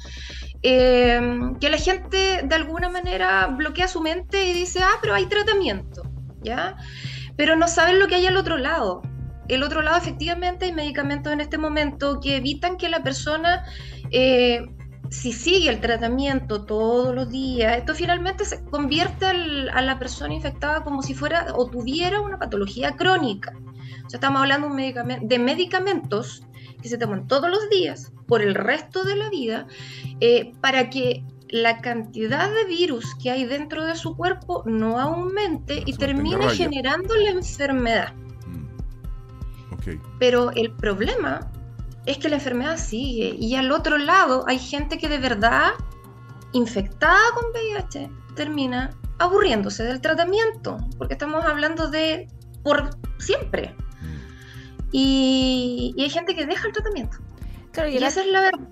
em, 0.63 1.59
que 1.59 1.71
la 1.71 1.79
gente 1.79 2.43
de 2.45 2.55
alguna 2.55 2.89
manera 2.89 3.47
bloquea 3.49 3.89
su 3.89 4.01
mente 4.01 4.49
y 4.49 4.53
dice, 4.53 4.81
ah, 4.83 4.99
pero 5.01 5.15
hay 5.15 5.27
tratamiento, 5.27 6.03
¿ya? 6.43 6.77
Pero 7.37 7.57
no 7.57 7.67
saben 7.67 7.99
lo 7.99 8.07
que 8.07 8.17
hay 8.17 8.27
al 8.27 8.37
otro 8.37 8.59
lado. 8.59 9.03
El 9.49 9.65
otro 9.65 9.83
lado, 9.83 9.97
efectivamente, 9.97 10.67
hay 10.67 10.73
medicamentos 10.73 11.33
en 11.33 11.41
este 11.41 11.59
momento 11.59 12.21
que 12.21 12.37
evitan 12.37 12.77
que 12.77 12.89
la 12.89 13.03
persona 13.03 13.65
eh, 14.13 14.63
si 15.11 15.33
sigue 15.33 15.69
el 15.69 15.81
tratamiento 15.81 16.65
todos 16.65 17.15
los 17.15 17.29
días, 17.29 17.77
esto 17.77 17.95
finalmente 17.95 18.45
se 18.45 18.65
convierte 18.65 19.27
a 19.27 19.83
la 19.83 19.99
persona 19.99 20.33
infectada 20.35 20.85
como 20.85 21.03
si 21.03 21.15
fuera 21.15 21.49
o 21.57 21.67
tuviera 21.67 22.21
una 22.21 22.39
patología 22.39 22.93
crónica. 22.93 23.53
O 24.07 24.11
sea, 24.11 24.19
estamos 24.19 24.41
hablando 24.41 24.69
de 24.69 25.39
medicamentos 25.39 26.45
que 26.81 26.89
se 26.89 26.97
toman 26.97 27.27
todos 27.27 27.51
los 27.51 27.69
días 27.71 28.13
por 28.27 28.41
el 28.41 28.55
resto 28.55 29.03
de 29.03 29.17
la 29.17 29.29
vida 29.29 29.67
eh, 30.21 30.53
para 30.61 30.89
que 30.91 31.25
la 31.49 31.79
cantidad 31.79 32.49
de 32.49 32.65
virus 32.65 33.17
que 33.17 33.33
hay 33.33 33.45
dentro 33.45 33.85
de 33.85 33.97
su 33.97 34.17
cuerpo 34.17 34.63
no 34.65 35.01
aumente 35.01 35.83
y 35.85 35.93
termine 35.95 36.49
generando 36.51 37.17
la 37.17 37.31
enfermedad. 37.31 38.15
Mm. 38.47 38.69
Pero 40.21 40.53
el 40.53 40.71
problema 40.71 41.51
es 42.07 42.19
que 42.19 42.29
la 42.29 42.37
enfermedad 42.37 42.77
sigue. 42.77 43.37
Y 43.39 43.55
al 43.57 43.71
otro 43.73 43.99
lado 43.99 44.45
hay 44.47 44.59
gente 44.59 44.99
que 44.99 45.09
de 45.09 45.19
verdad, 45.19 45.73
infectada 46.53 47.21
con 47.35 47.51
VIH, 47.51 48.11
termina 48.35 48.91
aburriéndose 49.19 49.85
del 49.85 50.01
tratamiento, 50.01 50.79
porque 50.97 51.15
estamos 51.15 51.45
hablando 51.45 51.91
de 51.91 52.29
por 52.63 52.91
siempre. 53.19 53.75
y, 54.93 55.95
hay 55.99 56.11
gente 56.11 56.35
que 56.35 56.47
deja 56.47 56.67
el 56.67 56.73
tratamiento. 56.73 57.19
Claro, 57.73 57.89
y, 57.91 57.97
esa 57.97 58.21
es 58.21 58.27
la 58.27 58.41
verdad. 58.41 58.69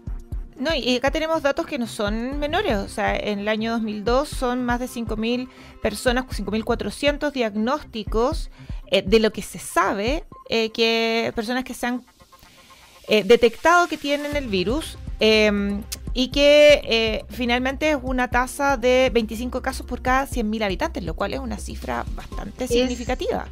No, 0.56 0.74
y 0.74 0.96
acá 0.96 1.12
tenemos 1.12 1.42
datos 1.42 1.66
que 1.66 1.78
no 1.78 1.86
son 1.86 2.40
menores. 2.40 2.76
O 2.78 2.88
sea, 2.88 3.14
en 3.14 3.40
el 3.40 3.48
año 3.48 3.72
2002 3.72 4.28
son 4.28 4.64
más 4.64 4.80
de 4.80 4.86
5.000 4.86 5.48
personas, 5.80 6.24
5.400 6.26 7.30
diagnósticos 7.30 8.50
eh, 8.90 9.02
de 9.02 9.20
lo 9.20 9.30
que 9.30 9.42
se 9.42 9.60
sabe, 9.60 10.24
eh, 10.48 10.70
que 10.70 11.32
personas 11.36 11.62
que 11.62 11.74
se 11.74 11.86
han 11.86 12.04
eh, 13.08 13.24
detectado 13.24 13.88
que 13.88 13.96
tienen 13.96 14.36
el 14.36 14.48
virus 14.48 14.98
em, 15.20 15.82
y 16.14 16.28
que 16.28 17.24
finalmente 17.28 17.90
es 17.90 17.98
una 18.02 18.28
tasa 18.28 18.76
de 18.76 19.10
25 19.12 19.62
casos 19.62 19.86
por 19.86 20.02
cada 20.02 20.26
100.000 20.26 20.64
habitantes, 20.64 21.04
lo 21.04 21.14
cual 21.14 21.34
es 21.34 21.40
una 21.40 21.58
cifra 21.58 22.04
bastante 22.14 22.66
significativa 22.66 23.46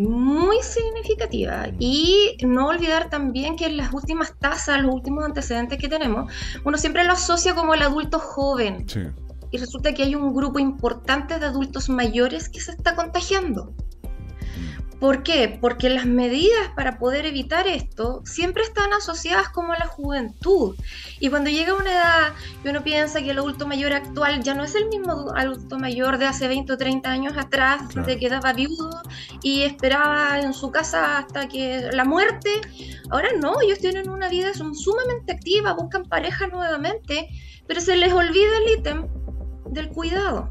muy 0.00 0.62
significativa. 0.62 1.68
Y 1.78 2.36
no 2.42 2.68
olvidar 2.68 3.10
también 3.10 3.56
que 3.56 3.66
en 3.66 3.76
las 3.76 3.92
últimas 3.92 4.34
tasas, 4.38 4.80
los 4.80 4.94
últimos 4.94 5.24
antecedentes 5.24 5.78
que 5.78 5.88
tenemos, 5.88 6.32
uno 6.64 6.78
siempre 6.78 7.04
lo 7.04 7.12
asocia 7.12 7.54
como 7.54 7.74
el 7.74 7.82
adulto 7.82 8.18
joven. 8.18 8.86
Y 9.50 9.58
resulta 9.58 9.92
que 9.92 10.04
hay 10.04 10.14
un 10.14 10.34
grupo 10.34 10.58
importante 10.58 11.38
de 11.38 11.46
adultos 11.46 11.88
mayores 11.88 12.48
que 12.48 12.60
se 12.60 12.72
está 12.72 12.94
contagiando. 12.94 13.74
¿Por 15.00 15.22
qué? 15.22 15.58
Porque 15.60 15.88
las 15.88 16.04
medidas 16.04 16.68
para 16.76 16.98
poder 16.98 17.24
evitar 17.24 17.66
esto 17.66 18.20
siempre 18.26 18.62
están 18.62 18.92
asociadas 18.92 19.48
como 19.48 19.72
a 19.72 19.78
la 19.78 19.86
juventud. 19.86 20.76
Y 21.18 21.30
cuando 21.30 21.48
llega 21.48 21.72
una 21.72 21.90
edad 21.90 22.32
y 22.62 22.68
uno 22.68 22.84
piensa 22.84 23.22
que 23.22 23.30
el 23.30 23.38
adulto 23.38 23.66
mayor 23.66 23.94
actual 23.94 24.42
ya 24.42 24.52
no 24.52 24.62
es 24.62 24.74
el 24.74 24.88
mismo 24.88 25.32
adulto 25.34 25.78
mayor 25.78 26.18
de 26.18 26.26
hace 26.26 26.48
20 26.48 26.74
o 26.74 26.76
30 26.76 27.10
años 27.10 27.32
atrás, 27.38 27.88
de 27.94 28.02
que 28.04 28.18
quedaba 28.18 28.52
viudo 28.52 29.00
y 29.42 29.62
esperaba 29.62 30.38
en 30.38 30.52
su 30.52 30.70
casa 30.70 31.16
hasta 31.16 31.48
que 31.48 31.88
la 31.92 32.04
muerte, 32.04 32.50
ahora 33.08 33.30
no, 33.40 33.58
ellos 33.62 33.78
tienen 33.78 34.10
una 34.10 34.28
vida 34.28 34.52
son 34.52 34.74
sumamente 34.74 35.32
activa, 35.32 35.72
buscan 35.72 36.04
pareja 36.04 36.46
nuevamente, 36.48 37.26
pero 37.66 37.80
se 37.80 37.96
les 37.96 38.12
olvida 38.12 38.58
el 38.58 38.78
ítem 38.78 39.08
del 39.70 39.88
cuidado 39.88 40.50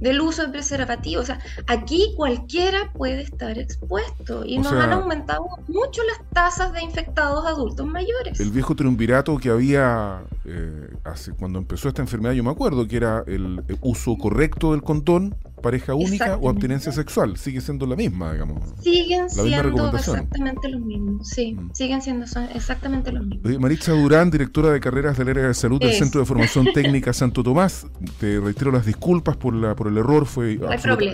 del 0.00 0.20
uso 0.20 0.42
de 0.42 0.48
preservativos. 0.48 1.24
O 1.24 1.26
sea, 1.26 1.38
aquí 1.66 2.12
cualquiera 2.16 2.92
puede 2.92 3.22
estar 3.22 3.58
expuesto 3.58 4.44
y 4.44 4.58
nos 4.58 4.72
han 4.72 4.92
aumentado 4.92 5.44
mucho 5.68 6.02
las 6.04 6.28
tasas 6.30 6.72
de 6.72 6.82
infectados 6.82 7.46
adultos 7.46 7.86
mayores. 7.86 8.40
El 8.40 8.50
viejo 8.50 8.74
triunvirato 8.74 9.36
que 9.38 9.50
había 9.50 10.22
eh, 10.44 10.90
hace, 11.04 11.32
cuando 11.32 11.58
empezó 11.58 11.88
esta 11.88 12.02
enfermedad, 12.02 12.34
yo 12.34 12.44
me 12.44 12.50
acuerdo 12.50 12.86
que 12.86 12.96
era 12.96 13.24
el 13.26 13.62
uso 13.80 14.16
correcto 14.18 14.72
del 14.72 14.82
condón 14.82 15.34
pareja 15.62 15.94
única 15.94 16.36
o 16.36 16.50
abstinencia 16.50 16.92
sexual. 16.92 17.36
Sigue 17.36 17.60
siendo 17.60 17.86
la 17.86 17.96
misma, 17.96 18.32
digamos. 18.32 18.62
Siguen 18.82 19.30
siendo 19.30 19.96
exactamente 19.96 20.68
los 20.68 20.80
mismos, 20.80 21.28
sí. 21.28 21.54
Mm. 21.54 21.70
Siguen 21.72 22.02
siendo 22.02 22.26
exactamente 22.54 23.12
los 23.12 23.24
mismos. 23.26 23.60
Maritza 23.60 23.92
Durán, 23.92 24.30
directora 24.30 24.70
de 24.70 24.80
carreras 24.80 25.16
del 25.16 25.28
área 25.28 25.46
de 25.48 25.54
salud 25.54 25.80
del 25.80 25.92
Centro 25.92 26.20
de 26.20 26.26
Formación 26.26 26.66
Técnica 26.74 27.12
Santo 27.12 27.42
Tomás. 27.42 27.86
Te 28.20 28.40
reitero 28.40 28.72
las 28.72 28.84
disculpas 28.84 29.36
por, 29.36 29.54
la, 29.54 29.74
por 29.74 29.88
el 29.88 29.96
error, 29.96 30.26
fue 30.26 30.60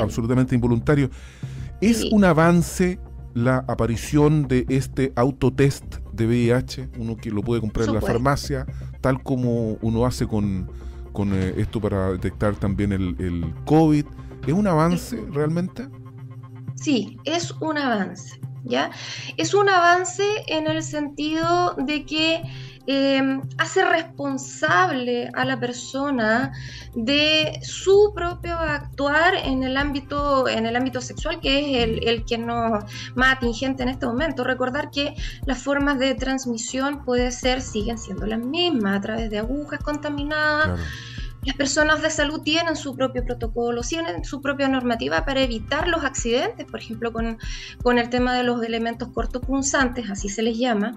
absolutamente 0.01 0.55
involuntario. 0.55 1.11
¿Es 1.81 2.05
un 2.05 2.25
avance 2.25 2.99
la 3.35 3.65
aparición 3.69 4.49
de 4.49 4.67
este 4.69 5.13
autotest 5.15 5.85
de 6.13 6.27
VIH? 6.27 6.89
Uno 6.99 7.17
que 7.17 7.31
lo 7.31 7.43
puede 7.43 7.61
comprar 7.61 7.89
en 7.89 7.95
la 7.95 8.01
farmacia, 8.01 8.67
tal 9.01 9.23
como 9.23 9.75
uno 9.81 10.07
hace 10.07 10.27
con, 10.27 10.71
con 11.13 11.33
eh, 11.35 11.55
esto 11.59 11.81
para 11.81 12.13
detectar 12.13 12.57
también 12.57 12.93
el, 12.93 13.15
el 13.19 13.55
COVID. 13.65 14.07
¿Es 14.49 14.55
un 14.55 14.67
avance 14.67 15.23
realmente? 15.31 15.91
Sí, 16.75 17.19
es 17.27 17.51
un 17.61 17.77
avance, 17.77 18.41
¿ya? 18.65 18.91
Es 19.37 19.53
un 19.53 19.69
avance 19.69 20.25
en 20.47 20.67
el 20.67 20.83
sentido 20.83 21.75
de 21.75 22.07
que 22.07 22.41
em, 22.87 23.43
hace 23.59 23.85
responsable 23.85 25.31
a 25.35 25.45
la 25.45 25.61
persona 25.61 26.51
de 26.95 27.61
su 27.63 28.13
propio 28.15 28.55
actuar 28.55 29.35
en 29.35 29.65
el 29.65 29.77
ámbito, 29.77 30.49
en 30.49 30.65
el 30.65 30.77
ámbito 30.77 31.03
sexual, 31.03 31.41
que 31.41 31.59
es 31.59 31.85
el, 31.85 32.09
el 32.09 32.25
que 32.25 32.39
no 32.39 32.79
más 33.17 33.37
atingente 33.37 33.83
en 33.83 33.91
este 33.91 34.07
momento. 34.07 34.45
Recordar 34.45 34.91
que 34.91 35.15
las 35.45 35.63
formas 35.63 35.99
de 35.99 36.15
transmisión 36.15 37.05
puede 37.05 37.33
ser, 37.33 37.61
siguen 37.61 37.99
siendo 37.99 38.25
las 38.25 38.39
mismas, 38.39 38.97
a 38.97 39.01
través 39.03 39.29
de 39.29 39.41
agujas 39.41 39.81
contaminadas. 39.81 40.81
Las 41.44 41.57
personas 41.57 42.03
de 42.03 42.11
salud 42.11 42.42
tienen 42.42 42.77
su 42.77 42.96
propio 42.96 43.24
protocolo, 43.24 43.83
tienen 43.83 44.24
su 44.24 44.42
propia 44.42 44.68
normativa 44.68 45.24
para 45.24 45.40
evitar 45.40 45.87
los 45.87 46.05
accidentes, 46.05 46.66
por 46.66 46.81
ejemplo, 46.81 47.12
con, 47.12 47.38
con 47.83 47.98
el 47.98 48.11
tema 48.11 48.35
de 48.37 48.42
los 48.42 48.62
elementos 48.62 49.09
cortopunzantes, 49.14 50.11
así 50.11 50.29
se 50.29 50.42
les 50.42 50.59
llama. 50.59 50.96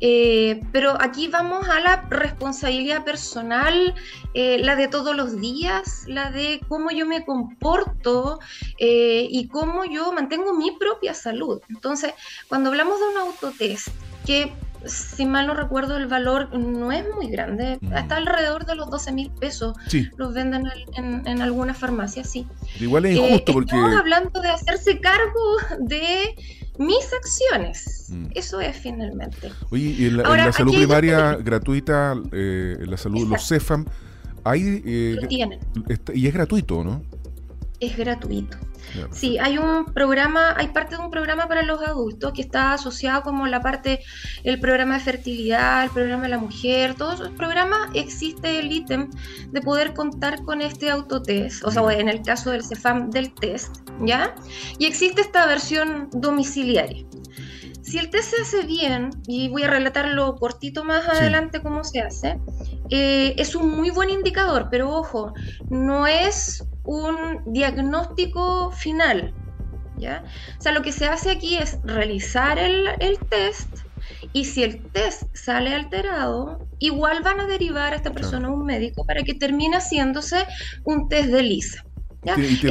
Eh, 0.00 0.60
pero 0.72 0.96
aquí 1.00 1.28
vamos 1.28 1.68
a 1.68 1.80
la 1.80 2.02
responsabilidad 2.10 3.04
personal, 3.04 3.94
eh, 4.34 4.58
la 4.58 4.76
de 4.76 4.88
todos 4.88 5.16
los 5.16 5.40
días, 5.40 6.04
la 6.06 6.30
de 6.30 6.60
cómo 6.68 6.90
yo 6.90 7.06
me 7.06 7.24
comporto 7.24 8.38
eh, 8.78 9.26
y 9.30 9.48
cómo 9.48 9.84
yo 9.84 10.12
mantengo 10.12 10.54
mi 10.54 10.70
propia 10.72 11.14
salud. 11.14 11.60
Entonces, 11.68 12.14
cuando 12.48 12.70
hablamos 12.70 12.98
de 12.98 13.06
un 13.06 13.18
autotest, 13.18 13.88
que 14.24 14.52
si 14.86 15.26
mal 15.26 15.46
no 15.46 15.54
recuerdo, 15.54 15.96
el 15.96 16.06
valor 16.06 16.56
no 16.56 16.92
es 16.92 17.04
muy 17.14 17.28
grande. 17.28 17.78
Mm. 17.80 17.96
Está 17.96 18.16
alrededor 18.16 18.66
de 18.66 18.74
los 18.74 18.90
12 18.90 19.12
mil 19.12 19.30
pesos. 19.30 19.76
Los 20.16 20.34
venden 20.34 20.64
en, 20.94 21.42
algunas 21.42 21.78
farmacias, 21.78 22.30
sí. 22.30 22.46
Igual 22.80 23.06
es 23.06 23.16
injusto 23.16 23.52
eh, 23.52 23.54
porque. 23.54 23.76
Estamos 23.76 23.98
hablando 23.98 24.40
de 24.40 24.48
hacerse 24.48 25.00
cargo 25.00 25.56
de 25.80 26.34
mis 26.78 27.12
acciones. 27.12 28.06
Mm. 28.10 28.26
Eso 28.34 28.60
es 28.60 28.76
finalmente. 28.76 29.50
Oye, 29.70 29.94
y 29.98 30.06
en 30.06 30.18
la, 30.18 30.52
salud 30.52 30.74
primaria 30.74 31.36
gratuita, 31.36 32.14
eh, 32.32 32.76
en 32.80 32.90
la 32.90 32.96
salud, 32.96 33.28
los 33.28 33.46
CEFAM, 33.46 33.86
hay. 34.44 34.82
Eh, 34.84 35.16
y 36.14 36.26
es 36.26 36.34
gratuito, 36.34 36.84
¿no? 36.84 37.02
Es 37.82 37.96
gratuito. 37.96 38.56
Sí, 39.10 39.38
hay 39.38 39.58
un 39.58 39.86
programa, 39.86 40.54
hay 40.56 40.68
parte 40.68 40.94
de 40.94 41.02
un 41.02 41.10
programa 41.10 41.48
para 41.48 41.62
los 41.62 41.82
adultos 41.82 42.32
que 42.32 42.42
está 42.42 42.74
asociado 42.74 43.22
como 43.22 43.48
la 43.48 43.60
parte, 43.60 44.04
el 44.44 44.60
programa 44.60 44.98
de 44.98 45.00
fertilidad, 45.00 45.82
el 45.82 45.90
programa 45.90 46.22
de 46.22 46.28
la 46.28 46.38
mujer, 46.38 46.94
todos 46.94 47.14
esos 47.14 47.30
programas 47.30 47.90
existe 47.94 48.60
el 48.60 48.70
ítem 48.70 49.10
de 49.50 49.60
poder 49.62 49.94
contar 49.94 50.44
con 50.44 50.62
este 50.62 50.90
autotest, 50.90 51.64
o 51.64 51.72
sea, 51.72 51.82
en 51.98 52.08
el 52.08 52.22
caso 52.22 52.52
del 52.52 52.62
CEFAM 52.62 53.10
del 53.10 53.34
test, 53.34 53.78
¿ya? 54.04 54.32
Y 54.78 54.86
existe 54.86 55.22
esta 55.22 55.44
versión 55.46 56.08
domiciliaria. 56.12 57.04
Si 57.82 57.98
el 57.98 58.10
test 58.10 58.30
se 58.30 58.42
hace 58.42 58.64
bien, 58.64 59.10
y 59.26 59.48
voy 59.48 59.64
a 59.64 59.70
relatarlo 59.70 60.36
cortito 60.36 60.84
más 60.84 61.08
adelante 61.08 61.60
cómo 61.60 61.82
se 61.82 62.00
hace, 62.00 62.38
eh, 62.90 63.34
es 63.38 63.56
un 63.56 63.74
muy 63.74 63.90
buen 63.90 64.08
indicador, 64.08 64.68
pero 64.70 64.88
ojo, 64.88 65.34
no 65.68 66.06
es 66.06 66.64
un 66.84 67.42
diagnóstico 67.46 68.70
final. 68.72 69.32
¿ya? 69.98 70.24
O 70.58 70.62
sea, 70.62 70.72
lo 70.72 70.82
que 70.82 70.92
se 70.92 71.06
hace 71.06 71.30
aquí 71.30 71.56
es 71.56 71.78
realizar 71.84 72.58
el, 72.58 72.88
test 73.28 73.68
y 74.32 74.44
si 74.44 74.62
el 74.62 74.82
test 74.90 75.24
sale 75.34 75.74
alterado, 75.74 76.66
igual 76.78 77.22
van 77.22 77.40
a 77.40 77.46
derivar 77.46 77.92
a 77.92 77.96
esta 77.96 78.12
persona 78.12 78.48
a 78.48 78.50
un 78.50 78.64
médico 78.64 79.04
para 79.06 79.22
que 79.22 79.34
termine 79.34 79.76
haciéndose 79.76 80.44
un 80.84 81.08
test 81.08 81.28
de 81.28 81.42
lisa. 81.42 81.84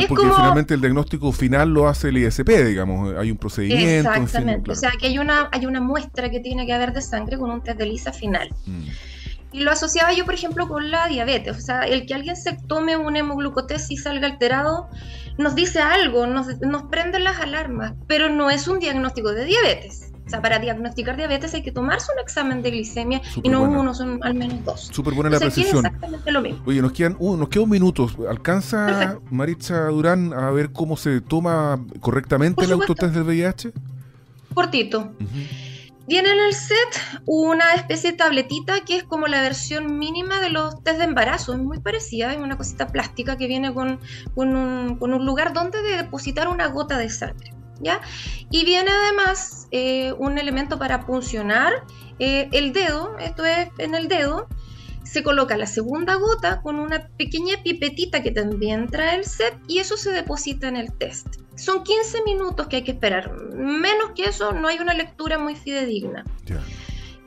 porque 0.08 0.28
finalmente 0.36 0.74
el 0.74 0.82
diagnóstico 0.82 1.32
final 1.32 1.70
lo 1.70 1.88
hace 1.88 2.10
el 2.10 2.18
ISP, 2.18 2.50
digamos, 2.66 3.16
hay 3.18 3.32
un 3.32 3.38
procedimiento. 3.38 4.12
Exactamente, 4.12 4.72
o 4.72 4.76
sea 4.76 4.92
que 5.00 5.08
hay 5.08 5.18
una, 5.18 5.50
hay 5.52 5.66
una 5.66 5.82
muestra 5.82 6.30
que 6.30 6.40
tiene 6.40 6.66
que 6.66 6.74
haber 6.74 6.94
de 6.94 7.02
sangre 7.02 7.38
con 7.38 7.50
un 7.50 7.62
test 7.62 7.78
de 7.78 7.86
lisa 7.86 8.12
final. 8.12 8.50
Mm. 8.66 8.88
Y 9.52 9.62
lo 9.62 9.72
asociaba 9.72 10.14
yo, 10.14 10.26
por 10.26 10.34
ejemplo, 10.34 10.68
con 10.68 10.92
la 10.92 11.08
diabetes. 11.08 11.58
O 11.58 11.62
sea, 11.62 11.82
el 11.82 12.06
que 12.06 12.14
alguien 12.14 12.36
se 12.36 12.58
tome 12.68 12.96
un 12.96 13.16
hemoglucotés 13.16 13.92
y 13.92 13.98
salga 13.98 14.28
alterado 14.28 14.90
nos 15.38 15.56
dice 15.56 15.80
algo, 15.80 16.28
nos, 16.28 16.60
nos 16.62 16.84
prende 16.84 17.20
las 17.20 17.40
alarmas, 17.40 17.94
pero 18.08 18.30
no 18.30 18.50
es 18.50 18.68
un 18.68 18.80
diagnóstico 18.80 19.32
de 19.32 19.46
diabetes. 19.46 20.12
O 20.26 20.30
sea, 20.30 20.42
para 20.42 20.60
diagnosticar 20.60 21.18
diabetes 21.18 21.54
hay 21.54 21.62
que 21.62 21.72
tomarse 21.72 22.12
un 22.14 22.20
examen 22.20 22.62
de 22.62 22.72
glicemia 22.72 23.22
y 23.44 23.50
no 23.50 23.64
uno, 23.64 23.94
son 23.94 24.20
al 24.24 24.34
menos 24.34 24.64
dos. 24.64 24.90
Súper 24.94 25.14
buena 25.14 25.30
la 25.30 25.40
precisión. 25.40 25.86
exactamente 25.86 26.32
lo 26.32 26.42
mismo. 26.42 26.62
Oye, 26.66 26.82
nos 26.82 26.94
quedan, 26.94 27.18
uh, 27.20 27.36
nos 27.36 27.50
queda 27.50 27.64
un 27.64 27.70
minuto. 27.70 28.10
¿Alcanza 28.30 29.20
Maritza 29.30 29.88
Durán 29.88 30.32
a 30.34 30.52
ver 30.52 30.72
cómo 30.72 30.96
se 30.96 31.20
toma 31.20 31.84
correctamente 32.00 32.64
el 32.64 32.72
autotest 32.72 33.14
del 33.14 33.24
VIH? 33.24 33.74
Cortito. 34.54 35.12
Viene 36.12 36.30
en 36.30 36.42
el 36.42 36.54
set 36.54 37.22
una 37.26 37.74
especie 37.74 38.12
de 38.12 38.18
tabletita 38.18 38.82
que 38.82 38.98
es 38.98 39.04
como 39.06 39.28
la 39.28 39.42
versión 39.42 39.98
mínima 39.98 40.42
de 40.42 40.50
los 40.50 40.84
test 40.84 40.98
de 40.98 41.06
embarazo, 41.06 41.54
es 41.54 41.60
muy 41.60 41.80
parecida, 41.80 42.34
es 42.34 42.38
una 42.38 42.58
cosita 42.58 42.88
plástica 42.88 43.38
que 43.38 43.48
viene 43.48 43.74
con, 43.74 43.98
un, 44.36 45.26
lugar 45.26 45.54
donde 45.54 45.82
depositar 45.82 46.50
una 46.50 46.68
gota 46.68 46.98
de 46.98 47.10
sangre. 47.10 47.54
¿Ya? 47.80 48.02
Y 48.50 48.66
viene 48.66 48.92
además 48.92 49.70
eh, 49.72 50.12
un 50.18 50.38
elemento 50.38 50.78
para 50.78 51.06
puncionar 51.06 51.86
eh, 52.20 52.50
el 52.52 52.74
dedo, 52.74 53.18
esto 53.18 53.46
es 53.46 53.70
en 53.78 53.96
el 53.96 54.10
dedo, 54.10 54.50
se 55.04 55.24
coloca 55.24 55.58
la 55.58 55.66
segunda 55.66 56.16
gota 56.16 56.62
con 56.62 56.80
una 56.80 57.08
pequeña 57.18 57.62
pipetita 57.64 58.22
que 58.22 58.32
también 58.32 58.88
trae 58.88 59.18
el 59.18 59.26
set 59.26 59.58
y 59.68 59.80
eso 59.80 59.98
se 59.98 60.12
deposita 60.12 60.68
en 60.68 60.78
el 60.78 60.94
test. 60.94 61.28
Son 61.56 61.84
15 61.84 62.24
minutos 62.24 62.68
que 62.68 62.78
hay 62.78 62.84
que 62.84 62.92
esperar. 62.92 63.32
Menos 63.54 64.12
que 64.16 64.26
eso 64.26 64.54
no 64.54 64.68
hay 64.68 64.80
una 64.80 64.94
lectura 64.94 65.38
muy 65.38 65.56
fidedigna. 65.56 66.26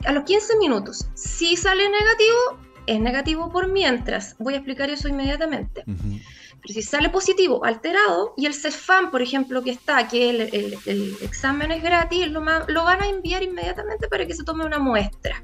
A 0.05 0.11
los 0.11 0.23
15 0.23 0.57
minutos, 0.57 1.07
si 1.15 1.55
sale 1.55 1.83
negativo, 1.89 2.59
es 2.87 2.99
negativo 2.99 3.51
por 3.51 3.67
mientras. 3.67 4.35
Voy 4.39 4.53
a 4.53 4.57
explicar 4.57 4.89
eso 4.89 5.07
inmediatamente. 5.07 5.83
Pero 5.85 6.73
si 6.73 6.81
sale 6.81 7.09
positivo, 7.09 7.63
alterado, 7.63 8.33
y 8.37 8.47
el 8.47 8.53
CEFAM, 8.53 9.11
por 9.11 9.21
ejemplo, 9.21 9.63
que 9.63 9.71
está, 9.71 10.07
que 10.07 10.29
el, 10.31 10.77
examen 11.21 11.71
es 11.71 11.83
gratis, 11.83 12.27
lo, 12.27 12.41
lo, 12.41 12.83
van 12.83 13.03
a 13.03 13.07
enviar 13.07 13.43
inmediatamente 13.43 14.07
para 14.07 14.25
que 14.25 14.33
se 14.33 14.43
tome 14.43 14.65
una 14.65 14.79
muestra. 14.79 15.43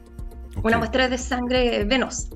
Una 0.63 0.77
muestra 0.77 1.09
de 1.09 1.17
sangre 1.17 1.83
venosa. 1.85 2.29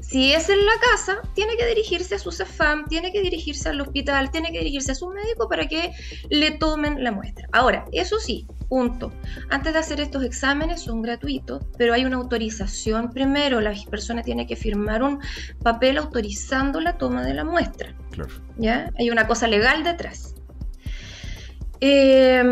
Si 0.00 0.32
es 0.32 0.48
en 0.48 0.64
la 0.64 0.72
casa, 0.92 1.18
tiene 1.34 1.56
que 1.56 1.66
dirigirse 1.66 2.14
a 2.14 2.18
su 2.20 2.30
CEFAM, 2.30 2.86
tiene 2.86 3.10
que 3.10 3.20
dirigirse 3.22 3.68
al 3.68 3.80
hospital, 3.80 4.30
tiene 4.30 4.52
que 4.52 4.58
dirigirse 4.58 4.92
a 4.92 4.94
su 4.94 5.08
médico 5.08 5.48
para 5.48 5.66
que 5.66 5.90
le 6.30 6.52
tomen 6.52 7.02
la 7.02 7.10
muestra. 7.10 7.48
Ahora, 7.50 7.84
eso 7.90 8.20
sí, 8.20 8.46
punto. 8.68 9.12
Antes 9.50 9.72
de 9.72 9.80
hacer 9.80 10.00
estos 10.00 10.22
exámenes 10.22 10.82
son 10.82 11.02
gratuitos, 11.02 11.64
pero 11.76 11.92
hay 11.92 12.04
una 12.04 12.18
autorización 12.18 13.10
primero. 13.10 13.60
La 13.60 13.74
persona 13.90 14.22
tiene 14.22 14.46
que 14.46 14.54
firmar 14.54 15.02
un 15.02 15.18
papel 15.64 15.98
autorizando 15.98 16.80
la 16.80 16.98
toma 16.98 17.24
de 17.24 17.34
la 17.34 17.44
muestra. 17.44 17.92
Claro. 18.12 18.30
¿Ya? 18.58 18.92
Hay 18.98 19.10
una 19.10 19.26
cosa 19.26 19.48
legal 19.48 19.82
detrás. 19.82 20.36
Eh, 21.80 22.44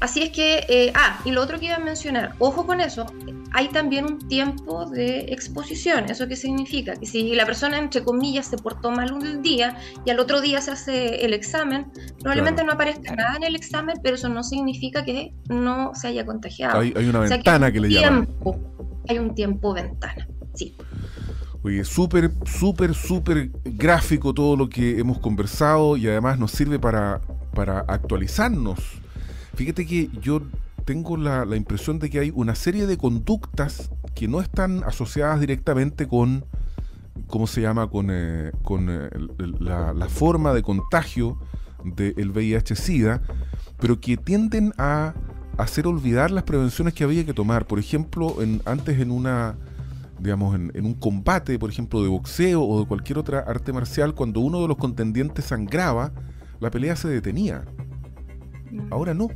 Así 0.00 0.22
es 0.22 0.30
que, 0.30 0.64
eh, 0.68 0.92
ah, 0.94 1.20
y 1.26 1.30
lo 1.30 1.42
otro 1.42 1.58
que 1.58 1.66
iba 1.66 1.76
a 1.76 1.80
mencionar, 1.80 2.34
ojo 2.38 2.66
con 2.66 2.80
eso, 2.80 3.04
hay 3.52 3.68
también 3.68 4.06
un 4.06 4.18
tiempo 4.28 4.88
de 4.88 5.26
exposición. 5.28 6.06
¿Eso 6.08 6.26
qué 6.26 6.36
significa? 6.36 6.94
Que 6.94 7.04
si 7.04 7.34
la 7.34 7.44
persona, 7.44 7.78
entre 7.78 8.02
comillas, 8.02 8.46
se 8.46 8.56
portó 8.56 8.90
mal 8.90 9.12
un 9.12 9.42
día 9.42 9.76
y 10.06 10.10
al 10.10 10.18
otro 10.18 10.40
día 10.40 10.62
se 10.62 10.70
hace 10.70 11.24
el 11.26 11.34
examen, 11.34 11.92
probablemente 12.20 12.64
no 12.64 12.72
aparezca 12.72 13.14
nada 13.14 13.36
en 13.36 13.44
el 13.44 13.54
examen, 13.54 13.96
pero 14.02 14.14
eso 14.14 14.30
no 14.30 14.42
significa 14.42 15.04
que 15.04 15.34
no 15.48 15.92
se 15.94 16.08
haya 16.08 16.24
contagiado. 16.24 16.80
Hay, 16.80 16.92
una 16.92 17.20
ventana 17.20 17.70
que, 17.70 17.80
le 17.80 17.90
llaman. 17.90 18.26
Hay 19.06 19.18
un 19.18 19.34
tiempo 19.34 19.74
ventana, 19.74 20.26
sí. 20.54 20.74
Oye, 21.62 21.84
súper, 21.84 22.30
súper, 22.46 22.94
súper 22.94 23.50
gráfico 23.64 24.32
todo 24.32 24.56
lo 24.56 24.70
que 24.70 24.98
hemos 24.98 25.18
conversado 25.18 25.98
y 25.98 26.08
además 26.08 26.38
nos 26.38 26.52
sirve 26.52 26.78
para, 26.78 27.20
para 27.52 27.80
actualizarnos 27.80 28.99
Fíjate 29.54 29.86
que 29.86 30.08
yo 30.20 30.42
tengo 30.84 31.16
la, 31.16 31.44
impresión 31.56 31.98
de 31.98 32.10
que 32.10 32.18
hay 32.18 32.32
una 32.34 32.54
serie 32.54 32.86
de 32.86 32.96
conductas 32.96 33.90
que 34.14 34.28
no 34.28 34.40
están 34.40 34.82
asociadas 34.84 35.40
directamente 35.40 36.08
con, 36.08 36.44
¿cómo 37.26 37.46
se 37.46 37.60
llama?, 37.60 37.88
con, 37.88 38.08
eh, 38.10 38.52
con 38.62 38.88
eh, 38.90 39.08
la, 39.60 40.08
forma 40.08 40.52
de 40.52 40.62
contagio 40.62 41.38
del 41.84 42.32
VIH-Sida, 42.32 43.22
pero 43.78 44.00
que 44.00 44.16
tienden 44.16 44.72
a 44.78 45.14
hacer 45.58 45.86
olvidar 45.86 46.30
las 46.30 46.44
prevenciones 46.44 46.94
que 46.94 47.04
había 47.04 47.24
que 47.24 47.34
tomar. 47.34 47.66
Por 47.66 47.78
ejemplo, 47.78 48.42
en, 48.42 48.62
antes 48.64 48.98
en 49.00 49.10
una 49.10 49.56
digamos, 50.18 50.54
en, 50.54 50.70
en, 50.74 50.84
un 50.84 50.94
combate, 50.94 51.58
por 51.58 51.70
ejemplo, 51.70 52.02
de 52.02 52.08
boxeo 52.08 52.62
o 52.62 52.80
de 52.80 52.86
cualquier 52.86 53.18
otra 53.18 53.40
arte 53.40 53.72
marcial, 53.72 54.14
cuando 54.14 54.40
uno 54.40 54.60
de 54.60 54.68
los 54.68 54.76
contendientes 54.76 55.46
sangraba, 55.46 56.12
la 56.60 56.70
pelea 56.70 56.94
se 56.94 57.08
detenía. 57.08 57.64
Ahora 58.90 59.14
no. 59.14 59.28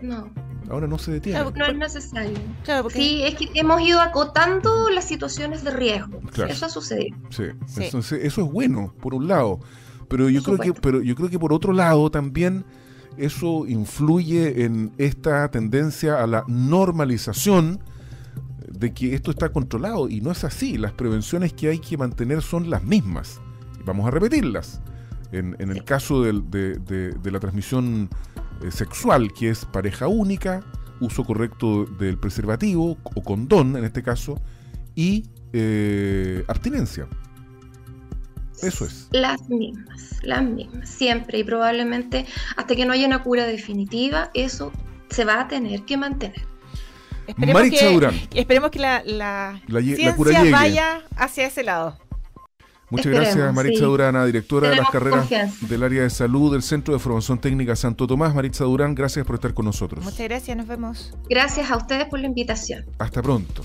No. 0.00 0.30
Ahora 0.70 0.86
no 0.86 0.98
se 0.98 1.12
detiene. 1.12 1.38
no 1.38 1.66
es 1.66 1.76
necesario. 1.76 2.38
Sí, 2.90 3.22
es 3.22 3.34
que 3.34 3.48
hemos 3.54 3.80
ido 3.80 4.00
acotando 4.00 4.90
las 4.90 5.04
situaciones 5.06 5.64
de 5.64 5.70
riesgo. 5.70 6.20
Eso 6.46 6.66
ha 6.66 6.68
sucedido. 6.68 7.16
Sí. 7.30 7.44
Entonces, 7.78 8.24
eso 8.24 8.44
es 8.44 8.52
bueno, 8.52 8.94
por 9.00 9.14
un 9.14 9.28
lado. 9.28 9.60
Pero 10.08 10.28
yo 10.28 10.42
creo 10.42 10.58
que, 10.58 10.72
pero 10.72 11.02
yo 11.02 11.14
creo 11.14 11.28
que 11.28 11.38
por 11.38 11.52
otro 11.52 11.72
lado 11.72 12.10
también 12.10 12.64
eso 13.16 13.66
influye 13.66 14.64
en 14.64 14.92
esta 14.98 15.50
tendencia 15.50 16.22
a 16.22 16.26
la 16.26 16.44
normalización 16.46 17.80
de 18.68 18.92
que 18.92 19.14
esto 19.14 19.30
está 19.30 19.50
controlado. 19.50 20.08
Y 20.08 20.20
no 20.20 20.30
es 20.30 20.44
así. 20.44 20.78
Las 20.78 20.92
prevenciones 20.92 21.52
que 21.52 21.68
hay 21.68 21.78
que 21.78 21.96
mantener 21.96 22.42
son 22.42 22.70
las 22.70 22.84
mismas. 22.84 23.40
Vamos 23.84 24.06
a 24.06 24.10
repetirlas. 24.10 24.80
En, 25.32 25.56
el 25.58 25.84
caso 25.84 26.22
de, 26.22 26.32
de 26.32 27.30
la 27.30 27.40
transmisión 27.40 28.08
eh, 28.62 28.72
sexual, 28.72 29.32
que 29.32 29.50
es 29.50 29.64
pareja 29.64 30.08
única, 30.08 30.64
uso 31.00 31.24
correcto 31.24 31.84
del 31.84 32.18
preservativo 32.18 32.98
o 33.02 33.22
condón 33.22 33.76
en 33.76 33.84
este 33.84 34.02
caso, 34.02 34.40
y 34.96 35.26
eh, 35.52 36.44
abstinencia. 36.48 37.06
Eso 38.62 38.84
es. 38.84 39.08
Las 39.12 39.48
mismas, 39.48 40.18
las 40.22 40.42
mismas, 40.42 40.88
siempre 40.88 41.38
y 41.38 41.44
probablemente 41.44 42.26
hasta 42.56 42.74
que 42.74 42.84
no 42.84 42.92
haya 42.92 43.06
una 43.06 43.22
cura 43.22 43.46
definitiva, 43.46 44.30
eso 44.34 44.72
se 45.10 45.24
va 45.24 45.42
a 45.42 45.48
tener 45.48 45.84
que 45.84 45.96
mantener. 45.96 46.42
Esperemos 47.28 47.62
que, 47.62 48.28
esperemos 48.34 48.70
que 48.70 48.78
la, 48.80 49.02
la, 49.04 49.60
ciencia 49.80 50.44
vaya 50.50 51.02
hacia 51.16 51.46
ese 51.46 51.62
lado. 51.62 51.96
Muchas 52.90 53.12
gracias, 53.12 53.54
Maritza 53.54 53.84
Durana, 53.84 54.24
directora 54.24 54.70
de 54.70 54.76
las 54.76 54.88
carreras 54.90 55.28
del 55.68 55.82
área 55.82 56.02
de 56.02 56.10
salud 56.10 56.52
del 56.52 56.62
Centro 56.62 56.94
de 56.94 57.00
Formación 57.00 57.38
Técnica 57.38 57.76
Santo 57.76 58.06
Tomás. 58.06 58.34
Maritza 58.34 58.64
Durán, 58.64 58.94
gracias 58.94 59.26
por 59.26 59.36
estar 59.36 59.52
con 59.52 59.66
nosotros. 59.66 60.02
Muchas 60.04 60.20
gracias, 60.20 60.56
nos 60.56 60.66
vemos. 60.66 61.14
Gracias 61.28 61.70
a 61.70 61.76
ustedes 61.76 62.06
por 62.06 62.18
la 62.20 62.26
invitación. 62.26 62.86
Hasta 62.98 63.22
pronto. 63.22 63.62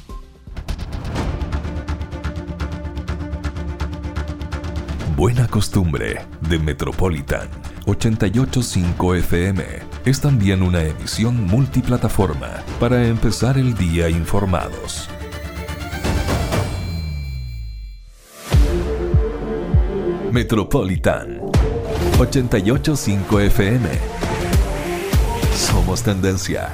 Buena 5.15 5.47
costumbre 5.47 6.19
de 6.49 6.59
Metropolitan 6.59 7.47
885 7.85 9.15
FM 9.15 9.63
es 10.05 10.21
también 10.21 10.63
una 10.63 10.83
emisión 10.83 11.45
multiplataforma 11.45 12.63
para 12.79 13.05
empezar 13.07 13.57
el 13.57 13.73
día 13.75 14.09
informados. 14.09 15.09
Metropolitan 20.33 21.39
885 22.17 23.39
FM. 23.39 23.85
Somos 25.53 26.01
tendencia. 26.01 26.73